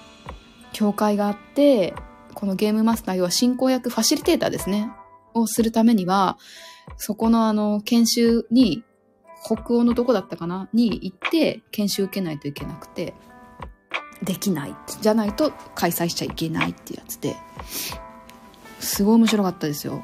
[0.74, 1.94] 教会があって、
[2.34, 4.90] このゲームマスター要は進行役、ファシリテーターですね。
[5.34, 6.38] をするためには、
[6.98, 8.84] そこのあの、研修に、
[9.44, 10.70] 北欧のどこだったかな？
[10.74, 13.14] に行って、研修受けないといけなくて、
[14.24, 14.76] できない。
[15.02, 17.36] じゃないと開催しちゃいけないってやつで、
[18.80, 20.04] すごい面白かったですよ。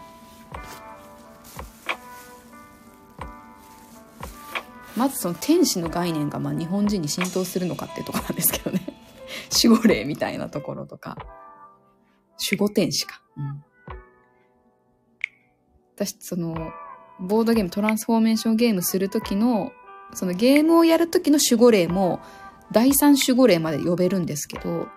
[4.95, 8.81] まずその天使の概念がまあ日本人に浸透するのかっていうとこなんですけどね。
[9.63, 11.17] 守護霊みたいなところとか。
[12.49, 13.21] 守護天使か。
[13.35, 13.63] うん。
[15.95, 16.71] 私、その、
[17.19, 19.71] ボードゲーム、トランスフォーメーションゲームするときの、
[20.13, 22.19] そのゲームをやるときの守護霊も、
[22.71, 24.87] 第三守護霊まで呼べるんですけど、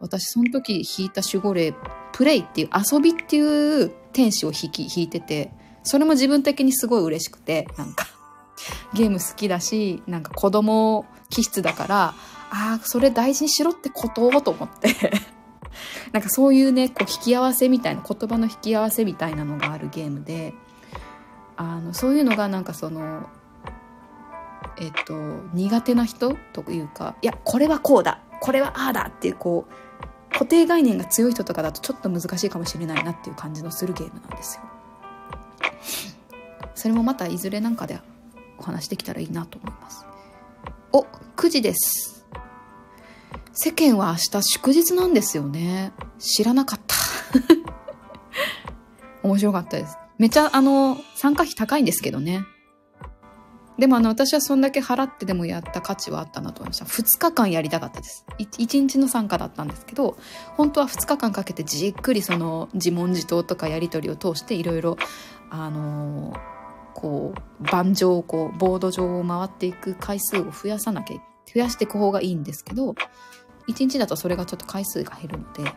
[0.00, 1.74] 私その時引いた守護霊、
[2.12, 5.52] プレイっていう遊びっていう天使を引き、引いてて、
[5.82, 8.06] それも自分的にすごい嬉しくて、なんか、
[8.94, 12.14] ゲーム好きだし、なんか子供気質だから、
[12.50, 15.12] ああ、それ大事にしろってことと思って、
[16.12, 20.54] なんかそういうね、こう引き合わせみたいな、言葉の引き合わせみたいなのがあるゲームで、
[21.60, 23.28] あの、そういうのがなんかその、
[24.78, 25.14] えっと、
[25.52, 34.62] 苦手な人というか、いや、これはこうだ、これはああだっていうこう、固定概念が強い人とかだとちょっと難しいかもしれないなっていう感じのするゲームなんですよ。
[36.74, 38.00] それもまたいずれなんかで
[38.56, 40.06] お話できたらいいなと思います。
[40.92, 41.02] お、
[41.36, 42.26] 9時です。
[43.52, 45.92] 世間は明日祝日なんですよね。
[46.18, 46.96] 知らなかった。
[49.22, 49.98] 面白かったです。
[50.20, 52.44] めちゃあの、参加費高いんですけどね。
[53.78, 56.84] でもあの、私はそんだけ払ってでもやった価値はあったなと思いました。
[56.84, 58.26] 2日間やりたかったです。
[58.38, 60.18] 1, 日の参加だったんですけど、
[60.58, 64.98] 本当は2日間かけてじっくりその自問自答とかやり取りを通していろいろ、
[65.48, 66.36] あの、
[66.92, 72.94] こう、盤上をこう、ボード上を回っていく回数を増やさなきゃ、増やしていく方がいいんですけど、
[73.68, 75.72] 1日だとそれがちょっと回数が減るので、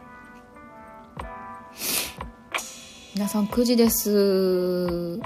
[3.13, 5.19] 皆さん9時です。
[5.19, 5.21] 明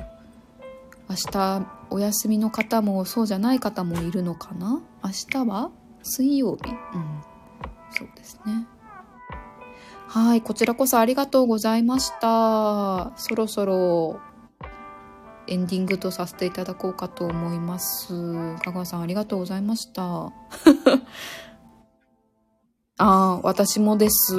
[1.32, 4.82] 日お休みの方もそうじゃない方もいるのかな？
[5.04, 5.72] 明日は？
[6.04, 6.70] 水曜日？
[6.70, 6.76] うん。
[7.92, 8.68] そうですね。
[10.10, 13.14] はいこちらこそありがとうございました。
[13.18, 14.20] そろそろ
[15.48, 18.58] エンディングとさせていただこうかと思います。
[18.66, 20.34] 香川さんありがとうございました。
[23.00, 24.36] ああ私もです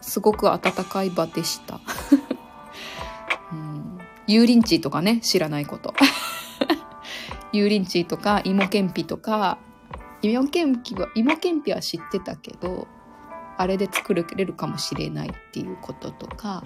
[0.00, 1.80] すごく温かい場でした
[3.52, 3.98] うん
[4.30, 5.92] 油淋鶏とかね、知らないこと。
[7.52, 9.58] 油淋鶏とか芋けんぴとか、
[10.22, 12.86] 芋けんぴは、芋けんぴは知ってたけど、
[13.58, 16.62] あれで作れるかもしれないっていうこととか、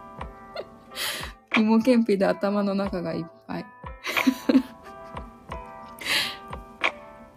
[1.56, 3.66] 芋けんぴで頭の中がいっぱい。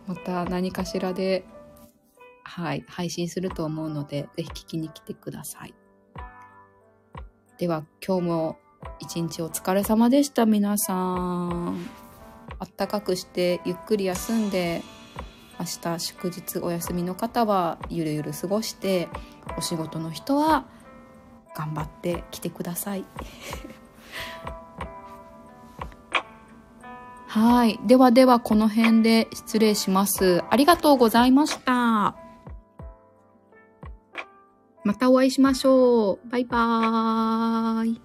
[0.07, 1.45] また何かしらで、
[2.55, 5.73] はい、配信すると思うので、ぜひ聞きに来てください。
[7.57, 8.57] では、今日も
[9.01, 11.85] 一日お疲れ様でした皆さん。
[12.57, 14.83] あったかくしてゆっくり休んで
[15.59, 19.09] 明日祝日お休みの方はゆるゆる過ごして
[19.57, 20.65] お仕事の人は
[21.57, 23.03] 頑張って来てください。
[27.27, 27.77] はい。
[27.85, 30.41] ではではこの辺で失礼します。
[30.49, 32.24] ありがとうございました。
[34.85, 36.29] またお会いしましょう。
[36.29, 38.01] バイバーイ。